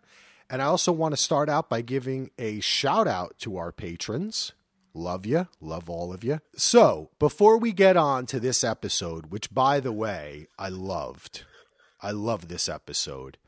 [0.49, 4.53] And I also want to start out by giving a shout out to our patrons.
[4.95, 5.47] Love you.
[5.61, 6.41] Love all of you.
[6.57, 11.45] So before we get on to this episode, which by the way, I loved,
[12.01, 13.39] I love this episode.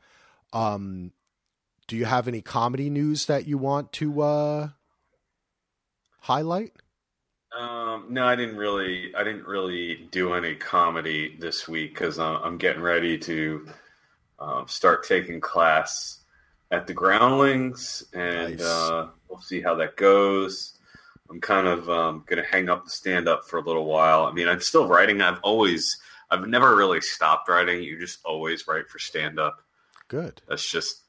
[0.53, 1.11] Um,
[1.87, 4.69] do you have any comedy news that you want to uh,
[6.21, 6.73] highlight?
[7.57, 9.13] Um, no, I didn't really.
[9.15, 13.67] I didn't really do any comedy this week because I'm, I'm, getting ready to
[14.39, 16.21] um, start taking class
[16.71, 18.65] at the Groundlings, and nice.
[18.65, 20.77] uh, we'll see how that goes.
[21.29, 24.25] I'm kind of um, going to hang up the stand up for a little while.
[24.25, 25.21] I mean, I'm still writing.
[25.21, 25.99] I've always,
[26.31, 27.83] I've never really stopped writing.
[27.83, 29.61] You just always write for stand up.
[30.07, 30.41] Good.
[30.47, 31.03] That's just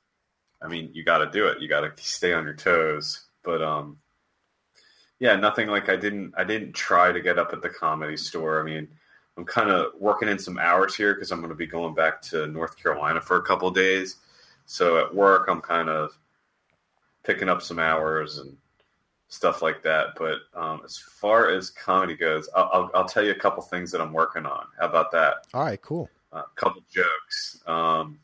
[0.65, 1.61] I mean, you got to do it.
[1.61, 3.27] You got to stay on your toes.
[3.43, 3.99] But um,
[5.25, 6.35] yeah, nothing like I didn't.
[6.37, 8.61] I didn't try to get up at the comedy store.
[8.61, 8.87] I mean,
[9.39, 12.21] I'm kind of working in some hours here because I'm going to be going back
[12.25, 14.17] to North Carolina for a couple days.
[14.67, 16.11] So at work, I'm kind of
[17.23, 18.55] picking up some hours and
[19.29, 20.09] stuff like that.
[20.19, 23.91] But um, as far as comedy goes, I'll, I'll, I'll, tell you a couple things
[23.93, 24.67] that I'm working on.
[24.79, 25.47] How about that?
[25.55, 26.11] All right, cool.
[26.35, 27.63] A uh, couple jokes.
[27.67, 28.19] Um,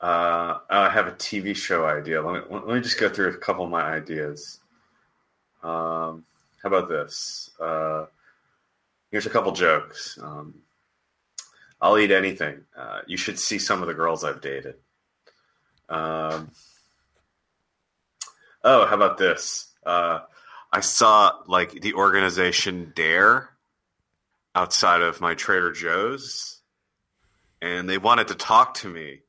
[0.00, 2.20] uh, I have a TV show idea.
[2.20, 4.59] Let me let me just go through a couple of my ideas.
[5.62, 6.24] Um,
[6.62, 7.50] how about this?
[7.60, 8.06] Uh,
[9.10, 10.18] here's a couple jokes.
[10.22, 10.54] Um,
[11.80, 12.62] I'll eat anything.
[12.76, 14.74] Uh, you should see some of the girls I've dated.
[15.88, 16.50] Um,
[18.62, 19.68] oh, how about this?
[19.84, 20.20] Uh,
[20.72, 23.50] I saw like the organization Dare
[24.54, 26.60] outside of my Trader Joe's,
[27.62, 29.20] and they wanted to talk to me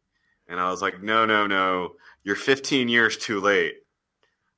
[0.52, 1.94] and I was like, no, no, no,
[2.26, 3.76] you're 15 years too late.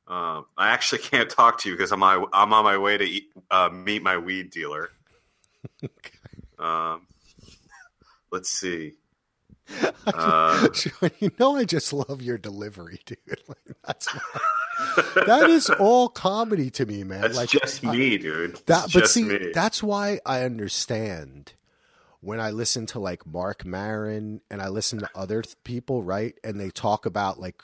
[0.08, 3.04] Um, I actually can't talk to you because I'm on, I'm on my way to
[3.04, 4.90] eat, uh, meet my weed dealer.
[6.60, 7.08] um,
[8.32, 8.94] let's see.
[10.06, 10.68] Uh,
[11.20, 13.18] you know, I just love your delivery, dude.
[13.48, 14.10] Like, that's
[15.26, 17.22] that is all comedy to me, man.
[17.22, 18.58] That's like just me, dude.
[18.66, 19.52] That, but see, me.
[19.54, 21.54] that's why I understand
[22.20, 26.36] when I listen to like Mark Maron and I listen to other th- people, right?
[26.44, 27.62] And they talk about like,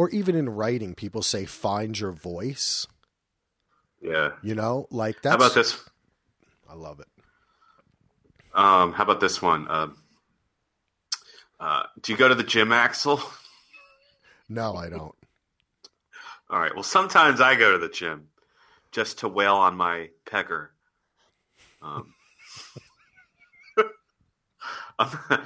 [0.00, 2.86] or even in writing, people say, find your voice.
[4.00, 4.30] Yeah.
[4.42, 5.34] You know, like that's.
[5.34, 5.78] How about this?
[6.66, 7.08] I love it.
[8.54, 9.68] Um, how about this one?
[9.68, 9.88] Uh,
[11.60, 13.20] uh, do you go to the gym, Axel?
[14.48, 15.14] No, I don't.
[16.48, 16.74] All right.
[16.74, 18.28] Well, sometimes I go to the gym
[18.92, 20.72] just to wail on my pecker.
[21.82, 22.14] Um,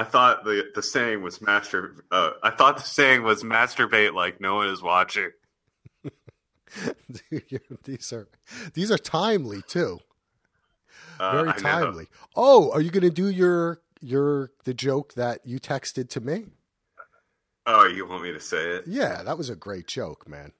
[0.00, 1.94] I thought the the saying was master.
[2.10, 5.30] Uh, I thought the saying was masturbate like no one is watching.
[7.30, 8.26] Dude, these are
[8.72, 9.98] these are timely too.
[11.18, 12.06] Uh, Very timely.
[12.34, 16.46] Oh, are you going to do your your the joke that you texted to me?
[17.66, 18.84] Oh, you want me to say it?
[18.86, 20.52] Yeah, that was a great joke, man.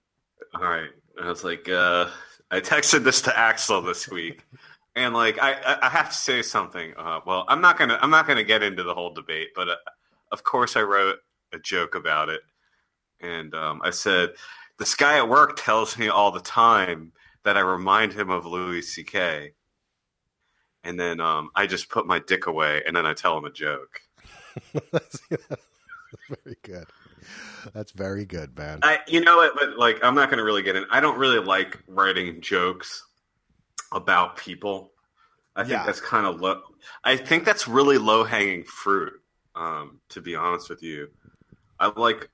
[0.55, 0.91] All right.
[1.19, 2.09] I was like, uh,
[2.51, 4.45] I texted this to Axel this week.
[4.97, 6.95] And like I, I have to say something.
[6.97, 9.77] Uh, well, I'm not gonna I'm not gonna get into the whole debate, but uh,
[10.33, 11.19] of course I wrote
[11.53, 12.41] a joke about it,
[13.21, 14.31] and um, I said
[14.79, 17.13] this guy at work tells me all the time
[17.45, 19.53] that I remind him of Louis C.K.
[20.83, 23.51] And then um, I just put my dick away, and then I tell him a
[23.51, 24.01] joke.
[24.91, 25.21] that's,
[26.45, 26.87] very good.
[27.75, 28.81] That's very good, man.
[28.83, 29.53] I, you know what?
[29.55, 30.87] But like, I'm not going to really get in.
[30.91, 33.05] I don't really like writing jokes
[33.93, 34.93] about people.
[35.57, 35.87] I think yeah.
[35.87, 36.63] that's kind of low.
[37.05, 39.15] I think that's really low hanging fruit.
[39.55, 41.09] Um, to be honest with you,
[41.79, 42.31] I like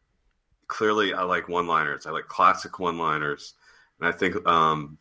[0.69, 2.07] clearly I like one liners.
[2.07, 3.55] I like classic one liners,
[3.99, 4.99] and I think um,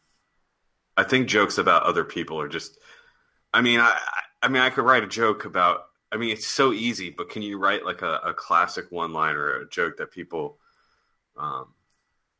[0.95, 2.79] I think jokes about other people are just.
[3.53, 3.97] I mean, I
[4.41, 5.85] I mean I could write a joke about
[6.15, 9.57] I mean, it's so easy, but can you write like a, a classic one liner,
[9.57, 10.57] a joke that people,
[11.37, 11.73] um,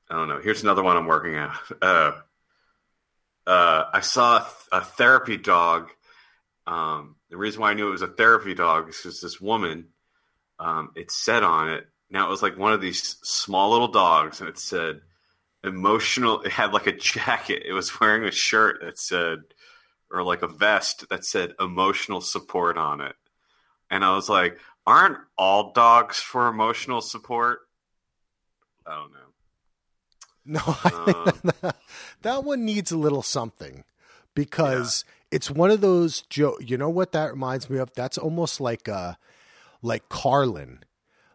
[0.10, 0.40] I don't know.
[0.40, 1.58] Here's another one I'm working at.
[1.82, 2.14] Uh,
[3.48, 4.38] uh, I saw
[4.72, 5.90] a, a therapy dog.
[6.68, 9.90] Um, the reason why I knew it was a therapy dog is because this woman,
[10.60, 11.88] um, it said on it.
[12.10, 15.02] Now it was like one of these small little dogs, and it said
[15.64, 16.42] emotional.
[16.42, 17.64] It had like a jacket.
[17.66, 19.40] It was wearing a shirt that said,
[20.12, 23.16] or like a vest that said emotional support on it.
[23.90, 27.60] And I was like, aren't all dogs for emotional support?
[28.86, 29.20] I don't know.
[30.48, 31.78] No, I think that,
[32.22, 33.84] that one needs a little something
[34.36, 36.56] because it's one of those Joe.
[36.60, 37.92] You know what that reminds me of?
[37.96, 39.16] That's almost like uh
[39.82, 40.84] like Carlin.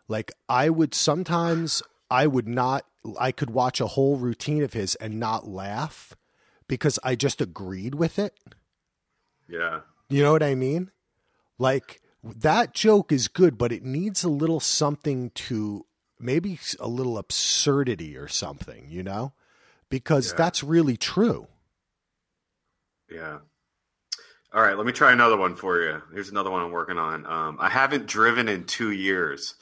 [0.07, 2.85] Like I would sometimes I would not
[3.19, 6.15] I could watch a whole routine of his and not laugh
[6.69, 8.39] because I just agreed with it.
[9.49, 9.81] Yeah.
[10.09, 10.91] You know what I mean?
[11.59, 15.87] Like that joke is good, but it needs a little something to
[16.21, 19.33] maybe a little absurdity or something, you know?
[19.89, 20.37] Because Yeah.
[20.37, 21.49] that's really true.
[23.11, 23.39] Yeah.
[24.53, 26.03] All right, let me try another one for you.
[26.13, 27.25] Here's another one I'm working on.
[27.27, 29.55] Um, I haven't driven in two years,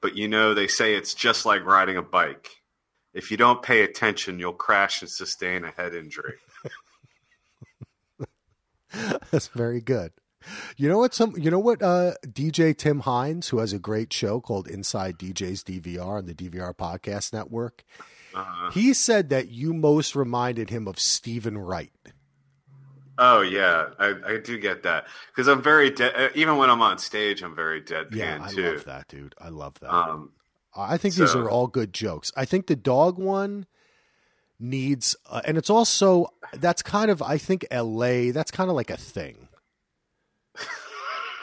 [0.00, 2.50] but you know, they say it's just like riding a bike.
[3.12, 6.34] If you don't pay attention, you'll crash and sustain a head injury.
[9.30, 10.12] That's very good.
[10.76, 14.12] You know what some you know what uh DJ Tim Hines who has a great
[14.12, 17.84] show called Inside DJ's DVR on the DVR podcast network.
[18.34, 21.92] Uh, He said that you most reminded him of Steven Wright.
[23.18, 26.96] oh yeah, I, I do get that because I'm very de- even when I'm on
[26.98, 28.72] stage, I'm very deadpan Yeah, I too.
[28.74, 29.34] love that, dude.
[29.38, 29.92] I love that.
[29.92, 30.30] Um,
[30.74, 32.32] I think these are all good jokes.
[32.36, 33.66] I think the dog one
[34.58, 38.30] needs, uh, and it's also that's kind of I think L.A.
[38.30, 39.48] That's kind of like a thing.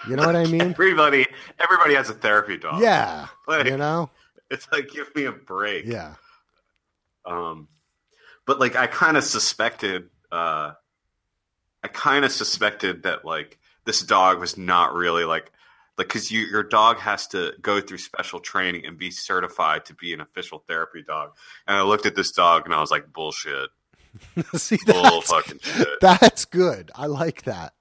[0.08, 0.62] You know what I mean?
[0.62, 1.26] everybody,
[1.60, 2.82] everybody has a therapy dog.
[2.82, 4.10] Yeah, Like- you know.
[4.50, 5.86] it's like give me a break.
[5.86, 6.16] Yeah,
[7.26, 7.68] Um,
[8.46, 10.72] but like I kind of suspected, uh,
[11.84, 15.52] I kind of suspected that like this dog was not really like
[15.98, 19.94] like because you your dog has to go through special training and be certified to
[19.96, 21.32] be an official therapy dog.
[21.68, 23.70] And I looked at this dog and I was like, bullshit,
[24.56, 26.92] see bull that's fucking shit, that's good.
[26.96, 27.74] I like that.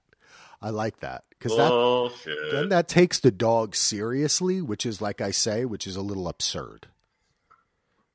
[0.61, 5.31] I like that because that then that takes the dog seriously, which is like I
[5.31, 6.87] say, which is a little absurd,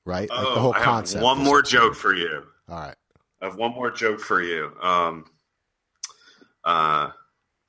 [0.05, 0.29] right?
[0.29, 1.23] like the oh, whole I have concept.
[1.25, 1.79] one more absurd.
[1.79, 2.43] joke for you.
[2.69, 2.97] All right.
[3.41, 4.73] I have one more joke for you.
[4.81, 5.27] Um,
[6.65, 7.11] uh,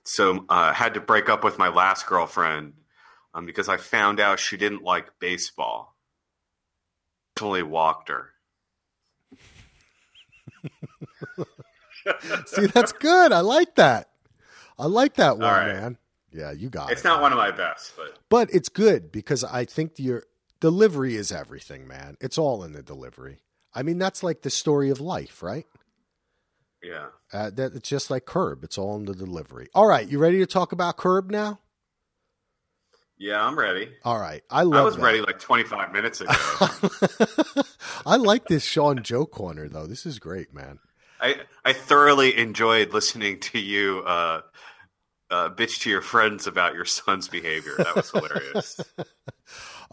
[0.06, 2.74] so I uh, had to break up with my last girlfriend
[3.34, 5.96] um, because I found out she didn't like baseball.
[7.36, 8.30] Actually, walked her.
[12.46, 13.32] See, that's good.
[13.32, 14.10] I like that.
[14.78, 15.68] I like that one, right.
[15.68, 15.98] man.
[16.32, 16.94] Yeah, you got It's it.
[16.94, 20.24] It's not one of my best, but but it's good because I think your
[20.60, 22.18] delivery is everything, man.
[22.20, 23.40] It's all in the delivery.
[23.76, 25.66] I mean, that's like the story of life, right?
[26.84, 27.08] yeah.
[27.32, 28.64] Uh, that it's just like Curb.
[28.64, 29.68] It's all in the delivery.
[29.74, 31.60] All right, you ready to talk about Curb now?
[33.18, 33.90] Yeah, I'm ready.
[34.04, 34.82] All right, I love.
[34.82, 35.04] I was that.
[35.04, 36.34] ready like 25 minutes ago.
[38.06, 39.88] I like this Sean Joe corner though.
[39.88, 40.80] This is great, man.
[41.24, 44.42] I, I thoroughly enjoyed listening to you uh,
[45.32, 47.76] uh, bitch to your friends about your son's behavior.
[47.78, 48.80] That was hilarious.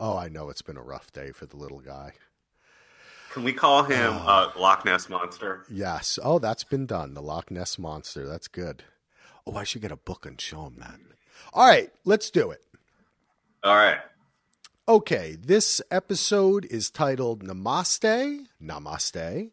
[0.03, 2.13] Oh, I know it's been a rough day for the little guy.
[3.33, 5.67] Can we call him uh, Loch Ness Monster?
[5.69, 6.19] Yes.
[6.23, 7.13] Oh, that's been done.
[7.13, 8.27] The Loch Ness monster.
[8.27, 8.83] That's good.
[9.47, 10.99] Oh, I should get a book and show him that.
[11.53, 12.63] All right, let's do it.
[13.63, 13.99] All right.
[14.89, 18.47] Okay, this episode is titled Namaste.
[18.63, 19.51] Namaste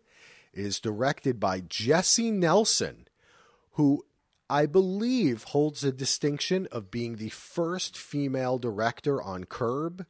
[0.54, 3.08] is directed by Jessie Nelson,
[3.74, 4.06] who
[4.50, 10.06] I believe holds the distinction of being the first female director on Curb.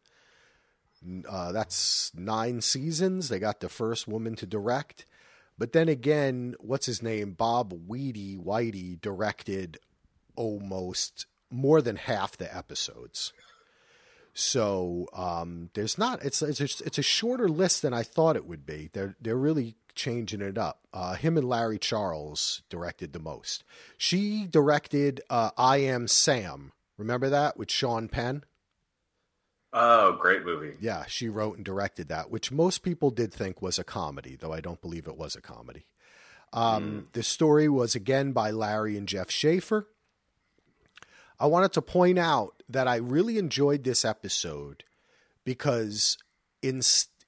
[1.27, 3.29] Uh, that's nine seasons.
[3.29, 5.05] They got the first woman to direct.
[5.57, 7.31] But then again, what's his name?
[7.33, 9.79] Bob Weedy Whitey directed
[10.35, 13.33] almost more than half the episodes.
[14.33, 16.23] So um, there's not.
[16.23, 18.91] It's it's a, it's a shorter list than I thought it would be.
[18.93, 20.79] They're they're really changing it up.
[20.93, 23.65] Uh, him and Larry Charles directed the most.
[23.97, 26.71] She directed uh, I Am Sam.
[26.97, 28.43] Remember that with Sean Penn?
[29.73, 30.75] Oh, great movie.
[30.79, 34.53] Yeah, she wrote and directed that, which most people did think was a comedy, though
[34.53, 35.85] I don't believe it was a comedy.
[36.53, 39.87] Um, The story was again by Larry and Jeff Schaffer.
[41.39, 44.83] I wanted to point out that I really enjoyed this episode
[45.43, 46.17] because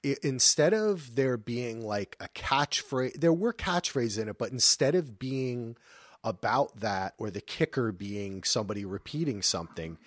[0.04, 4.96] in, instead of there being like a catchphrase, there were catchphrases in it, but instead
[4.96, 5.76] of being
[6.24, 9.98] about that or the kicker being somebody repeating something,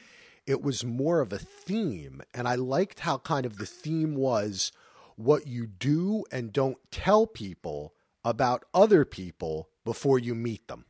[0.46, 2.22] it was more of a theme.
[2.34, 4.72] And I liked how kind of the theme was
[5.16, 7.94] what you do and don't tell people
[8.24, 10.84] about other people before you meet them.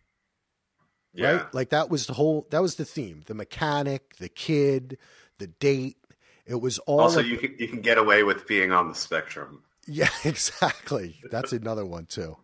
[1.14, 1.32] Yeah.
[1.32, 1.54] Right?
[1.54, 3.22] Like that was the whole that was the theme.
[3.26, 4.98] The mechanic, the kid,
[5.38, 5.98] the date.
[6.46, 8.94] It was all Also, of- you can you can get away with being on the
[8.94, 9.62] spectrum.
[9.86, 11.16] Yeah, exactly.
[11.30, 12.36] That's another one too.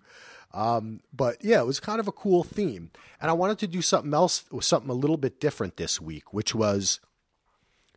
[0.55, 2.91] Um, but yeah, it was kind of a cool theme,
[3.21, 6.55] and I wanted to do something else, something a little bit different this week, which
[6.55, 7.01] was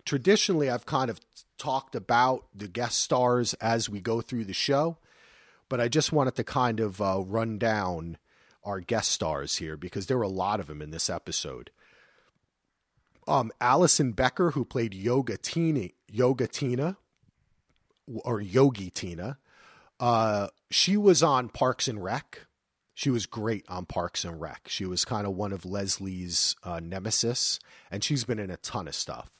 [0.05, 1.20] traditionally I've kind of
[1.58, 4.98] talked about the guest stars as we go through the show,
[5.70, 8.17] but I just wanted to kind of uh, run down
[8.63, 11.72] our guest stars here because there were a lot of them in this episode.
[13.28, 16.98] Um, Alison Becker, who played Yoga Tina, Yoga Tina,
[18.24, 19.38] or Yogi Tina.
[20.00, 22.48] Uh, she was on Parks and Rec.
[22.94, 24.68] She was great on Parks and Rec.
[24.68, 27.60] She was kind of one of Leslie's uh, nemesis,
[27.90, 29.32] and she's been in a ton of stuff.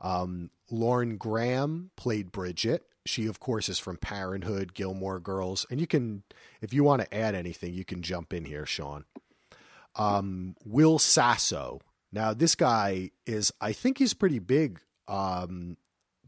[0.00, 2.84] Um, Lauren Graham played Bridget.
[3.06, 6.22] She, of course, is from Parenthood, Gilmore Girls, and you can,
[6.62, 9.04] if you want to add anything, you can jump in here, Sean.
[9.96, 11.80] Um, Will Sasso.
[12.14, 15.76] Now, this guy is, I think he's pretty big um,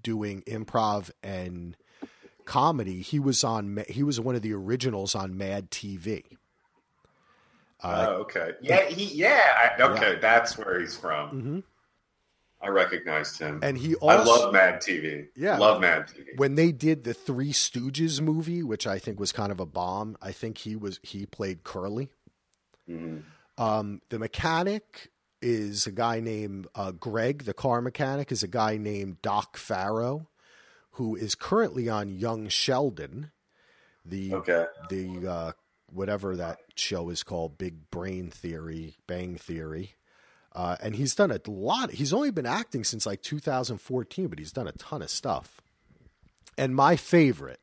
[0.03, 1.77] doing improv and
[2.45, 3.03] comedy.
[3.03, 6.25] He was on, he was one of the originals on Mad TV.
[7.83, 8.53] Uh, oh, okay.
[8.61, 9.05] Yeah, he.
[9.15, 9.41] Yeah.
[9.79, 11.31] I, okay, that's where he's from.
[11.31, 11.63] mhm.
[12.61, 13.61] I recognized him.
[13.63, 15.29] And he I love Mad TV.
[15.37, 15.59] Yeah.
[15.59, 16.37] love Mad TV.
[16.37, 20.17] when they did the Three Stooges movie, which I think was kind of a bomb,
[20.23, 22.09] I think he was he played Curly.
[22.91, 23.23] Mhm.
[23.59, 25.11] Um, the mechanic
[25.47, 27.45] is a guy named uh, Greg.
[27.45, 30.27] The car mechanic is a guy named Doc Farrow,
[30.93, 33.31] who is currently on Young Sheldon,
[34.05, 34.67] the Okay.
[34.91, 35.53] the uh,
[35.93, 39.95] whatever that show is called, Big Brain Theory, Bang Theory.
[40.53, 41.91] Uh, and he's done a lot.
[41.93, 45.61] He's only been acting since like 2014, but he's done a ton of stuff.
[46.59, 47.61] And my favorite,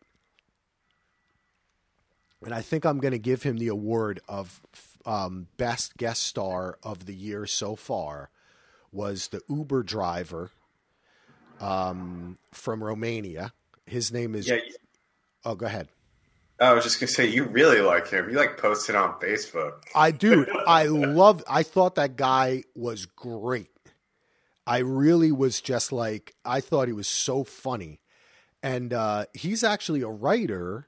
[2.45, 4.61] and I think I'm going to give him the award of
[5.05, 8.29] um, best guest star of the year so far,
[8.91, 10.51] was the Uber driver
[11.59, 13.53] um, from Romania.
[13.85, 14.47] His name is.
[14.47, 14.59] Yeah.
[15.45, 15.89] Oh, go ahead.
[16.59, 18.29] I was just gonna say you really like him.
[18.29, 19.83] You like posted on Facebook.
[19.95, 20.45] I do.
[20.67, 23.69] I love I thought that guy was great.
[24.65, 27.99] I really was just like I thought he was so funny.
[28.61, 30.87] And uh he's actually a writer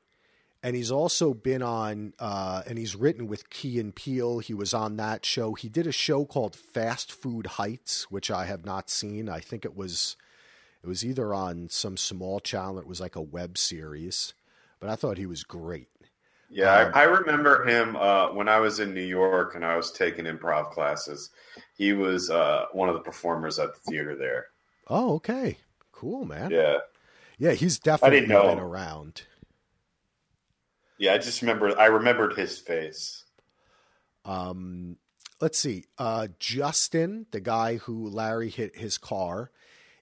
[0.65, 4.39] and he's also been on uh and he's written with Key and Peele.
[4.39, 5.53] He was on that show.
[5.53, 9.29] He did a show called Fast Food Heights, which I have not seen.
[9.29, 10.17] I think it was
[10.83, 14.33] it was either on some small channel, it was like a web series.
[14.79, 15.87] But I thought he was great.
[16.49, 19.77] Yeah, Um, I, I remember him uh, when I was in New York and I
[19.77, 21.29] was taking improv classes.
[21.77, 24.47] He was uh, one of the performers at the theater there.
[24.87, 25.57] Oh, okay.
[25.91, 26.49] Cool, man.
[26.49, 26.77] Yeah,
[27.37, 29.23] Yeah, he's definitely didn't know been around.
[30.97, 31.13] Yeah.
[31.13, 31.77] I just remember.
[31.79, 33.23] I remembered his face.
[34.23, 34.97] Um,
[35.39, 35.85] let's see.
[35.97, 39.51] Uh, Justin, the guy who Larry hit his car,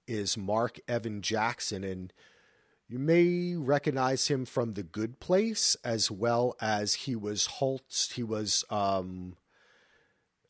[0.08, 2.14] is Mark Evan Jackson, and
[2.88, 8.12] you may recognize him from The Good Place, as well as he was Holt's.
[8.12, 9.36] He was um,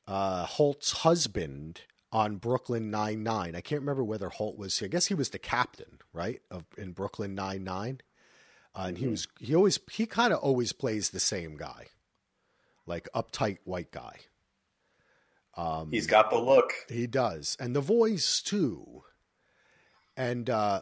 [0.07, 1.81] uh, Holt's husband
[2.11, 3.55] on Brooklyn Nine Nine.
[3.55, 4.81] I can't remember whether Holt was.
[4.83, 8.01] I guess he was the captain, right, of in Brooklyn Nine Nine.
[8.75, 11.87] Uh, and he was he always he kind of always plays the same guy,
[12.85, 14.17] like uptight white guy.
[15.55, 16.73] Um, He's got the look.
[16.89, 19.03] he does, and the voice too.
[20.17, 20.81] And uh,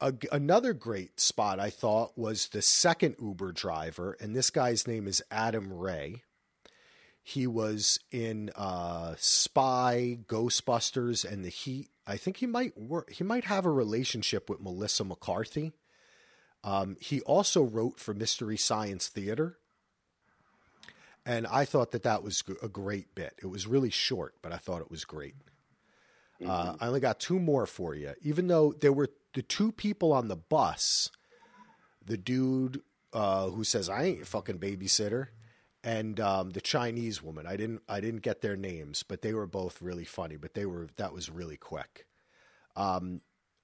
[0.00, 5.06] a, another great spot I thought was the second Uber driver, and this guy's name
[5.06, 6.22] is Adam Ray.
[7.22, 11.90] He was in uh, Spy, Ghostbusters, and The Heat.
[12.06, 13.10] I think he might work.
[13.10, 15.72] He might have a relationship with Melissa McCarthy.
[16.62, 19.56] Um, he also wrote for Mystery Science Theater,
[21.24, 23.34] and I thought that that was a great bit.
[23.42, 25.34] It was really short, but I thought it was great.
[26.44, 28.14] Uh, I only got two more for you.
[28.22, 31.10] Even though there were the two people on the bus,
[32.04, 32.80] the dude
[33.12, 35.28] uh, who says I ain't your fucking babysitter,
[35.84, 37.46] and um, the Chinese woman.
[37.46, 40.36] I didn't I didn't get their names, but they were both really funny.
[40.36, 42.06] But they were that was really quick.
[42.76, 43.20] Um,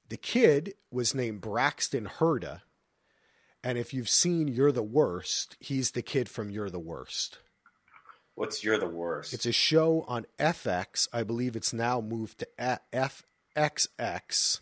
[0.08, 2.60] the kid was named Braxton Herda,
[3.66, 7.38] and if you've seen You're the Worst, he's the kid from You're the Worst.
[8.36, 9.32] What's you're the worst?
[9.34, 11.08] It's a show on FX.
[11.12, 12.48] I believe it's now moved to
[13.56, 14.60] FXX.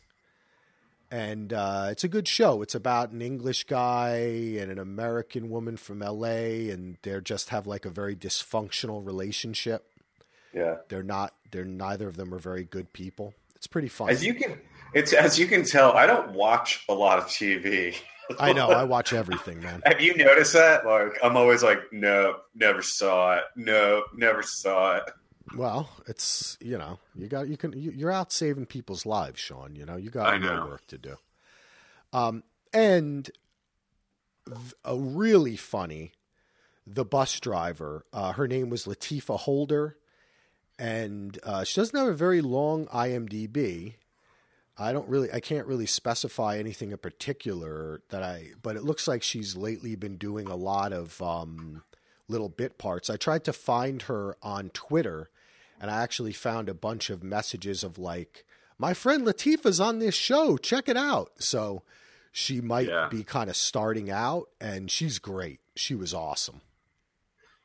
[1.11, 2.63] And uh, it's a good show.
[2.63, 4.21] It's about an English guy
[4.59, 9.85] and an American woman from LA, and they just have like a very dysfunctional relationship.
[10.55, 10.77] yeah.
[10.89, 11.35] They're not.
[11.51, 13.35] They're neither of them are very good people.
[13.51, 14.09] It's It's pretty fun.
[14.09, 14.59] As you can,
[14.95, 17.97] it's as you can tell, I don't watch a lot of TV.
[18.39, 18.69] I know.
[18.69, 19.83] I watch everything, man.
[19.85, 20.87] Have you noticed that?
[20.87, 23.45] Like, I'm always like, no, never saw it.
[23.57, 25.05] No, never saw it.
[25.57, 29.77] Well, it's you know you got you can you, you're out saving people's lives, Sean.
[29.77, 30.67] You know you got know.
[30.67, 31.17] work to do.
[32.13, 33.31] Um, and
[34.85, 36.13] a really funny,
[36.87, 38.05] the bus driver.
[38.13, 39.97] Uh, her name was Latifa Holder,
[40.79, 43.95] and uh, she doesn't have a very long IMDb.
[44.77, 49.07] I don't really, I can't really specify anything in particular that I, but it looks
[49.07, 51.85] like she's lately been doing a lot of um,
[52.29, 53.09] little bit parts.
[53.09, 55.31] I tried to find her on Twitter,
[55.81, 58.45] and I actually found a bunch of messages of like,
[58.77, 61.31] my friend Latifa's on this show, check it out.
[61.39, 61.83] So
[62.33, 63.09] she might Yeah.
[63.09, 65.61] be kind of starting out, and she's great.
[65.77, 66.63] She was awesome.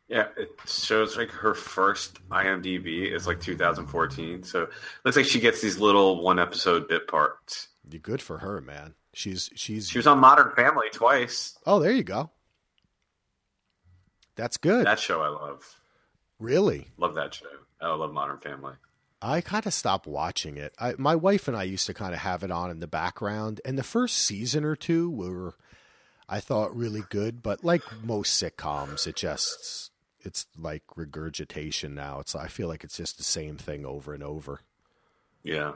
[0.10, 4.42] Yeah, it shows like her first IMDb is like 2014.
[4.44, 4.68] So
[5.06, 7.68] looks like she gets these little one episode bit parts.
[7.90, 8.96] You're good for her, man.
[9.14, 9.88] She's she's.
[9.90, 11.58] She was on Modern Family twice.
[11.66, 12.32] oh, there you go.
[14.36, 14.86] That's good.
[14.86, 15.80] That show I love.
[16.40, 16.88] really.
[16.98, 17.46] Love that show.
[17.82, 18.74] I love Modern Family.
[19.22, 20.74] I kind of stopped watching it.
[20.80, 23.60] I, my wife and I used to kind of have it on in the background,
[23.66, 25.56] and the first season or two were,
[26.30, 27.44] I thought, really good.
[27.44, 32.20] But like most sitcoms, it just it's like regurgitation now.
[32.20, 34.62] It's I feel like it's just the same thing over and over.
[35.44, 35.74] Yeah.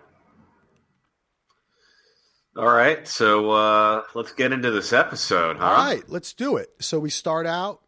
[2.56, 5.66] All right, so uh, let's get into this episode, huh?
[5.66, 6.70] All right, let's do it.
[6.80, 7.82] So we start out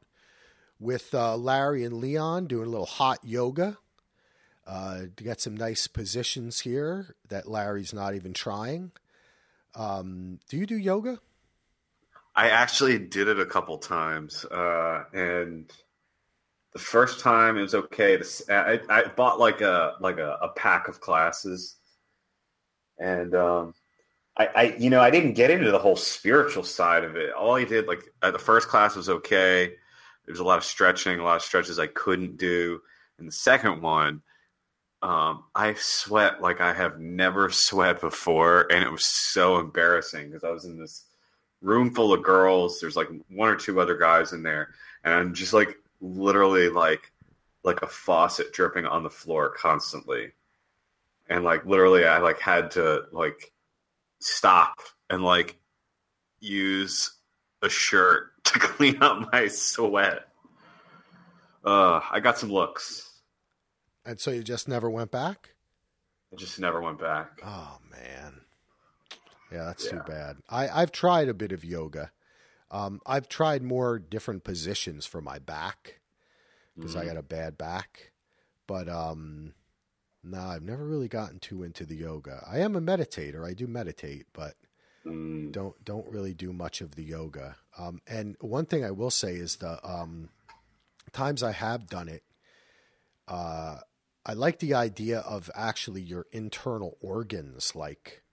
[0.79, 3.77] with uh, Larry and Leon doing a little hot yoga.
[4.67, 8.91] Uh, to get some nice positions here that Larry's not even trying.
[9.75, 11.19] Um, do you do yoga?
[12.35, 15.71] I actually did it a couple times, uh, and
[16.75, 18.17] the first time it was okay.
[18.17, 21.77] S- I, I bought like a like a, a pack of classes,
[22.99, 23.73] and um,
[24.37, 27.31] I, I you know I didn't get into the whole spiritual side of it.
[27.31, 29.67] All I did like uh, the first class was okay.
[29.67, 32.81] There was a lot of stretching, a lot of stretches I couldn't do,
[33.17, 34.21] and the second one.
[35.01, 40.43] Um, I sweat like I have never sweat before, and it was so embarrassing because
[40.43, 41.05] I was in this
[41.61, 42.81] room full of girls.
[42.81, 44.73] There's like one or two other guys in there,
[45.05, 47.11] and I'm just like literally like
[47.63, 50.33] like a faucet dripping on the floor constantly,
[51.29, 53.51] and like literally I like had to like
[54.19, 54.79] stop
[55.09, 55.57] and like
[56.39, 57.11] use
[57.61, 60.27] a shirt to clean up my sweat.
[61.63, 63.09] Uh, I got some looks.
[64.05, 65.55] And so you just never went back?
[66.31, 67.39] I just never went back.
[67.43, 68.41] Oh man.
[69.51, 69.91] Yeah, that's Yeah.
[69.91, 70.37] too bad.
[70.49, 72.11] I, I've tried a bit of yoga.
[72.75, 76.01] Um, I've tried more different positions for my back
[76.77, 77.07] because I Mhm.
[77.07, 78.11] got a bad back.
[78.67, 79.53] But um,
[80.23, 82.43] no, I've never really gotten too into the yoga.
[82.45, 83.45] I am a meditator.
[83.47, 84.55] I do meditate, but
[85.05, 87.55] Mm, don't don't really do much of the yoga.
[87.77, 90.29] Um, and one thing I will say is the um,
[91.13, 92.23] times I have done it,
[93.27, 93.77] uh,
[94.25, 98.23] I like the idea of actually your internal organs like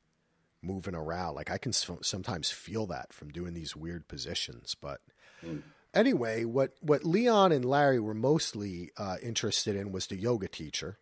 [0.62, 1.34] moving around.
[1.34, 4.74] Like I can sometimes feel that from doing these weird positions.
[4.80, 5.00] But
[5.44, 5.62] Mm.
[5.92, 10.98] anyway, what what Leon and Larry were mostly uh, interested in was the yoga teacher.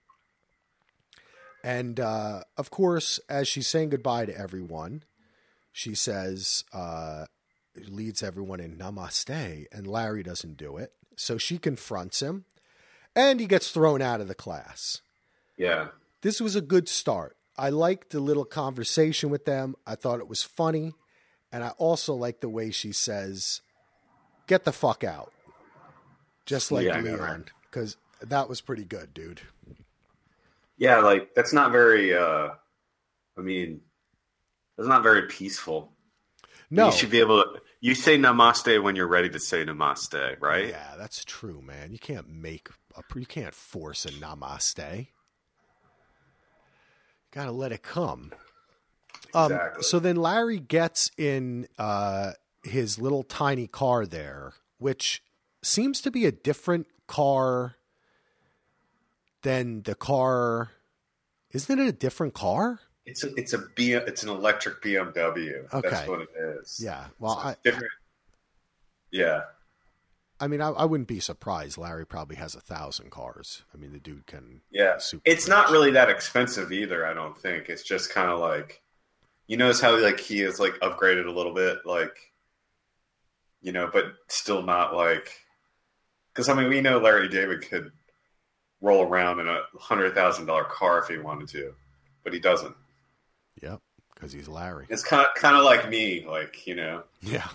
[1.62, 5.02] And uh, of course, as she's saying goodbye to everyone,
[5.72, 7.26] she says, uh,
[7.86, 10.92] leads everyone in namaste, and Larry doesn't do it.
[11.16, 12.46] So she confronts him,
[13.14, 15.02] and he gets thrown out of the class.
[15.56, 15.88] yeah.
[16.22, 17.36] This was a good start.
[17.60, 19.76] I liked the little conversation with them.
[19.86, 20.94] I thought it was funny.
[21.52, 23.60] And I also like the way she says,
[24.46, 25.30] get the fuck out.
[26.46, 27.44] Just like Yeah, Leon.
[27.70, 29.42] Because that was pretty good, dude.
[30.78, 32.48] Yeah, like that's not very uh
[33.36, 33.82] I mean
[34.78, 35.92] that's not very peaceful.
[36.70, 36.86] No.
[36.86, 40.68] You should be able to you say namaste when you're ready to say namaste, right?
[40.68, 41.92] Yeah, that's true, man.
[41.92, 45.08] You can't make a, you can't force a namaste.
[47.32, 48.32] Got to let it come.
[49.34, 52.32] Um, so then Larry gets in uh,
[52.64, 55.22] his little tiny car there, which
[55.62, 57.76] seems to be a different car
[59.42, 60.70] than the car.
[61.52, 62.80] Isn't it a different car?
[63.06, 65.72] It's a it's a B it's an electric BMW.
[65.72, 65.88] Okay.
[65.88, 66.80] That's what it is.
[66.82, 67.06] Yeah.
[67.18, 67.92] Well, I, different.
[69.10, 69.42] Yeah.
[70.40, 71.76] I mean, I, I wouldn't be surprised.
[71.76, 73.62] Larry probably has a thousand cars.
[73.74, 74.62] I mean, the dude can.
[74.70, 74.98] Yeah.
[74.98, 77.68] Super It's not really that expensive either, I don't think.
[77.68, 78.80] It's just kind of like
[79.46, 82.16] you notice how like he is like upgraded a little bit like
[83.62, 85.38] you know, but still not like
[86.34, 87.92] cuz I mean, we know Larry David could
[88.80, 91.74] roll around in a $100,000 car if he wanted to,
[92.24, 92.74] but he doesn't.
[93.60, 93.80] Yep,
[94.14, 94.86] because he's Larry.
[94.88, 97.02] It's kind of kind of like me, like you know.
[97.20, 97.48] Yeah,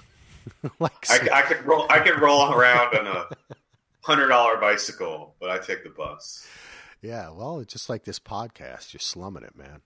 [0.80, 1.86] like I, I could roll.
[1.90, 3.28] I could roll around on a
[4.02, 6.48] hundred dollar bicycle, but I take the bus.
[7.02, 8.94] Yeah, well, it's just like this podcast.
[8.94, 9.82] You're slumming it, man.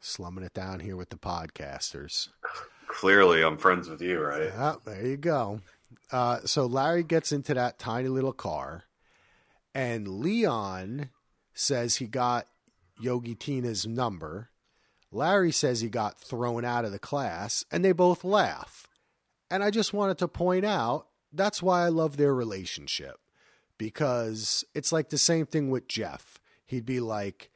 [0.00, 2.28] Slumming it down here with the podcasters.
[2.86, 4.44] Clearly, I'm friends with you, right?
[4.44, 5.60] Yeah, there you go.
[6.10, 8.84] Uh, so Larry gets into that tiny little car,
[9.74, 11.10] and Leon
[11.52, 12.46] says he got
[13.00, 14.50] Yogi Tina's number.
[15.10, 18.87] Larry says he got thrown out of the class, and they both laugh.
[19.50, 23.18] And I just wanted to point out that's why I love their relationship
[23.78, 26.38] because it's like the same thing with Jeff.
[26.66, 27.50] He'd be like,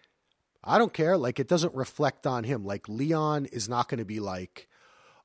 [0.65, 1.17] I don't care.
[1.17, 2.65] Like, it doesn't reflect on him.
[2.65, 4.69] Like, Leon is not going to be like,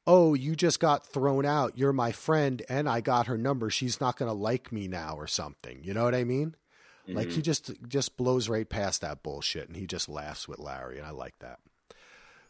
[0.07, 1.77] oh, you just got thrown out.
[1.77, 3.69] You're my friend and I got her number.
[3.69, 5.83] She's not going to like me now or something.
[5.83, 6.55] You know what I mean?
[7.07, 7.17] Mm-hmm.
[7.17, 10.97] Like he just just blows right past that bullshit and he just laughs with Larry
[10.97, 11.59] and I like that.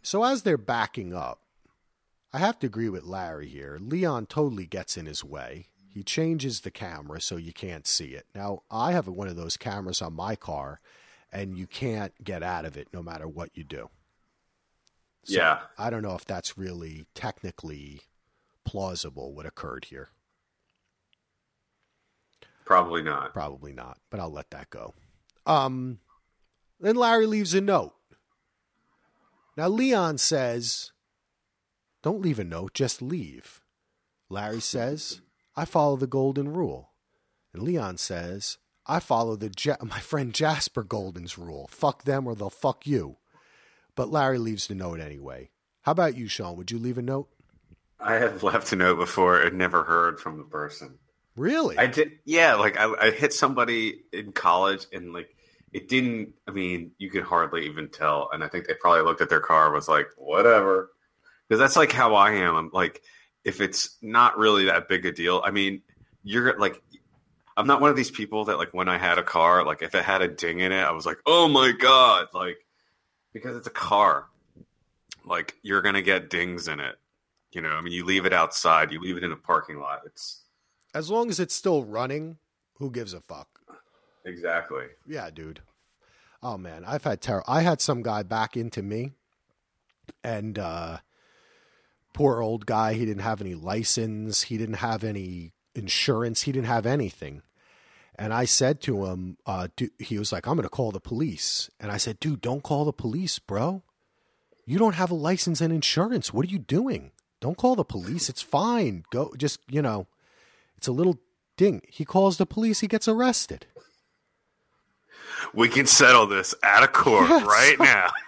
[0.04, 1.42] So as they're backing up,
[2.34, 3.78] I have to agree with Larry here.
[3.82, 5.68] Leon totally gets in his way.
[5.94, 8.26] He changes the camera so you can't see it.
[8.36, 10.80] Now, I have one of those cameras on my car
[11.32, 13.90] and you can't get out of it no matter what you do.
[15.24, 15.60] So yeah.
[15.78, 18.02] I don't know if that's really technically
[18.64, 20.10] plausible what occurred here.
[22.66, 23.34] Probably not.
[23.34, 24.94] Probably not, but I'll let that go.
[25.46, 26.00] Um,
[26.80, 27.94] then Larry leaves a note.
[29.56, 30.92] Now Leon says,
[32.08, 33.62] "Don't leave a note, just leave."
[34.30, 35.20] Larry says,
[35.58, 36.94] "I follow the golden rule,"
[37.54, 41.68] and Leon says, "I follow the ja- my friend Jasper Golden's rule.
[41.70, 43.18] Fuck them or they'll fuck you."
[43.94, 45.50] But Larry leaves the note anyway.
[45.82, 46.56] How about you, Sean?
[46.56, 47.28] Would you leave a note?
[48.00, 51.00] I have left a note before and never heard from the person.
[51.36, 51.78] Really?
[51.78, 52.20] I did.
[52.24, 55.36] Yeah, like I, I hit somebody in college and like
[55.74, 56.36] it didn't.
[56.48, 58.30] I mean, you could hardly even tell.
[58.32, 60.92] And I think they probably looked at their car and was like, whatever.
[61.48, 62.56] Because that's like how I am.
[62.56, 63.02] I'm like,
[63.44, 65.82] if it's not really that big a deal, I mean,
[66.24, 66.82] you're like,
[67.56, 69.96] I'm not one of these people that like when I had a car, like if
[69.96, 72.58] it had a ding in it, I was like, oh my god, like
[73.34, 74.28] because it's a car.
[75.26, 76.96] Like you're gonna get dings in it.
[77.52, 80.02] You know, I mean, you leave it outside, you leave it in a parking lot.
[80.06, 80.44] It's
[80.94, 82.38] as long as it's still running.
[82.76, 83.48] Who gives a fuck?
[84.24, 84.86] Exactly.
[85.08, 85.62] Yeah, dude.
[86.44, 87.44] Oh man, I've had terror.
[87.48, 89.14] I had some guy back into me,
[90.24, 90.98] and uh,
[92.18, 92.94] poor old guy.
[92.94, 94.42] He didn't have any license.
[94.42, 96.42] He didn't have any insurance.
[96.42, 97.44] He didn't have anything.
[98.16, 101.00] And I said to him, uh, dude, he was like, I'm going to call the
[101.00, 101.70] police.
[101.80, 103.84] And I said, dude, don't call the police, bro.
[104.66, 106.34] You don't have a license and insurance.
[106.34, 107.12] What are you doing?
[107.40, 108.30] Don't call the police.
[108.30, 109.04] It's fine.
[109.12, 110.08] Go, just, you know,
[110.76, 111.20] it's a little
[111.56, 111.84] ding.
[111.88, 113.68] He calls the police, he gets arrested.
[115.54, 117.46] We can settle this out of court yes.
[117.46, 118.10] right now.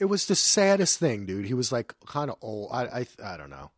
[0.00, 1.44] It was the saddest thing, dude.
[1.44, 2.70] He was like kind of old.
[2.72, 3.70] I, I, I don't know.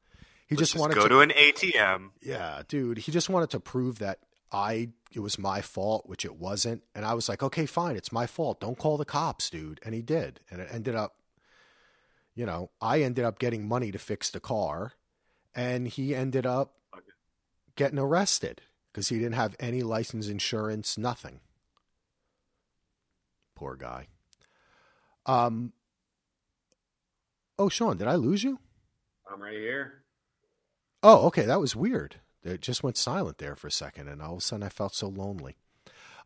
[0.46, 2.10] He Let's just wanted go to go to an ATM.
[2.22, 2.98] Yeah, dude.
[2.98, 4.20] He just wanted to prove that
[4.52, 6.82] I it was my fault, which it wasn't.
[6.94, 8.60] And I was like, okay, fine, it's my fault.
[8.60, 9.80] Don't call the cops, dude.
[9.84, 10.40] And he did.
[10.50, 11.16] And it ended up,
[12.34, 14.92] you know, I ended up getting money to fix the car,
[15.54, 16.74] and he ended up
[17.76, 21.40] getting arrested because he didn't have any license, insurance, nothing.
[23.54, 24.06] Poor guy.
[25.26, 25.72] Um.
[27.58, 28.58] Oh, Sean, did I lose you?
[29.30, 30.04] I'm right here.
[31.02, 31.42] Oh, okay.
[31.42, 32.16] That was weird.
[32.44, 34.94] It just went silent there for a second, and all of a sudden I felt
[34.94, 35.56] so lonely.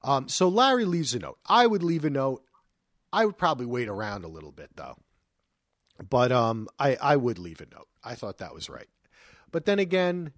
[0.02, 1.38] Um, so Larry leaves a note.
[1.46, 2.42] I would leave a note.
[3.12, 4.96] I would probably wait around a little bit though,
[6.08, 7.88] but um, I I would leave a note.
[8.04, 8.88] I thought that was right.
[9.50, 10.32] But then again,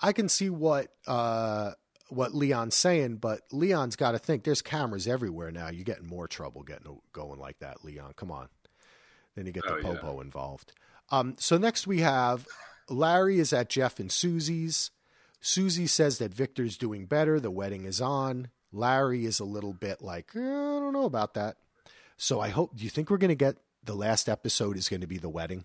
[0.00, 1.72] I can see what uh,
[2.08, 5.68] what Leon's saying, but Leon's got to think there's cameras everywhere now.
[5.68, 8.12] You're getting more trouble getting going like that, Leon.
[8.16, 8.48] Come on.
[9.34, 10.20] Then you get the oh, popo yeah.
[10.22, 10.72] involved.
[11.10, 12.46] Um, so next we have
[12.88, 14.90] Larry is at Jeff and Susie's.
[15.40, 17.40] Susie says that Victor's doing better.
[17.40, 18.48] The wedding is on.
[18.72, 21.56] Larry is a little bit like, eh, I don't know about that.
[22.16, 22.76] So I hope.
[22.76, 25.28] Do you think we're going to get the last episode is going to be the
[25.28, 25.64] wedding?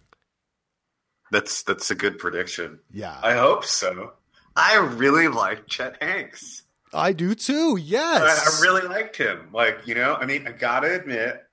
[1.31, 2.79] That's that's a good prediction.
[2.91, 4.13] Yeah, I hope so.
[4.55, 6.63] I really like Chet Hanks.
[6.93, 7.77] I do too.
[7.77, 9.49] Yes, I, I really liked him.
[9.53, 11.45] Like you know, I mean, I gotta admit,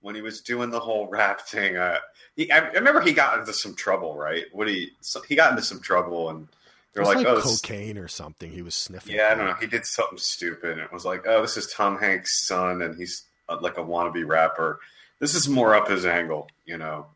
[0.00, 1.98] when he was doing the whole rap thing, uh,
[2.36, 4.16] he, I, I remember he got into some trouble.
[4.16, 4.44] Right?
[4.52, 6.48] What he so he got into some trouble and
[6.92, 8.50] they're like, like, oh, cocaine or something.
[8.50, 9.14] He was sniffing.
[9.14, 9.54] Yeah, I don't know.
[9.54, 10.72] He did something stupid.
[10.72, 13.82] And it was like, oh, this is Tom Hanks' son, and he's uh, like a
[13.82, 14.80] wannabe rapper.
[15.20, 17.06] This is more up his angle, you know.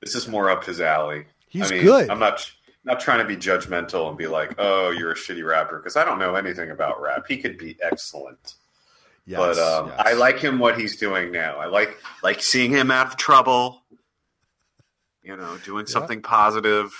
[0.00, 1.26] This is more up his alley.
[1.48, 2.10] He's I mean, good.
[2.10, 2.50] I'm not
[2.84, 6.04] not trying to be judgmental and be like, oh, you're a shitty rapper because I
[6.04, 7.26] don't know anything about rap.
[7.28, 8.54] He could be excellent.
[9.24, 10.02] Yes, but um, yes.
[10.04, 11.56] I like him what he's doing now.
[11.58, 13.82] I like like seeing him out of trouble.
[15.22, 15.92] You know, doing Yeah.
[15.92, 16.92] something positive,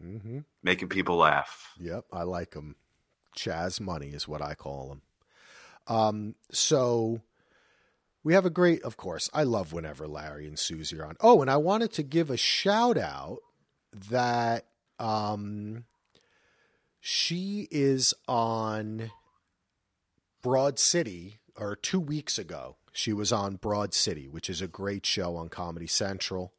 [0.00, 1.72] hmm making people laugh.
[1.78, 2.76] Yep, I like him.
[3.36, 5.02] Chaz Money is what I call him.
[5.86, 7.20] Um, so
[8.22, 11.16] we have a great, of course, I love whenever Larry and Susie are on.
[11.20, 13.40] Oh, and I wanted to give a shout out
[14.10, 14.64] that
[14.98, 15.84] um,
[17.00, 19.10] she is on
[20.44, 25.06] Broad City, or two weeks ago, she was on Broad City, which is a great
[25.06, 26.52] show on Comedy Central.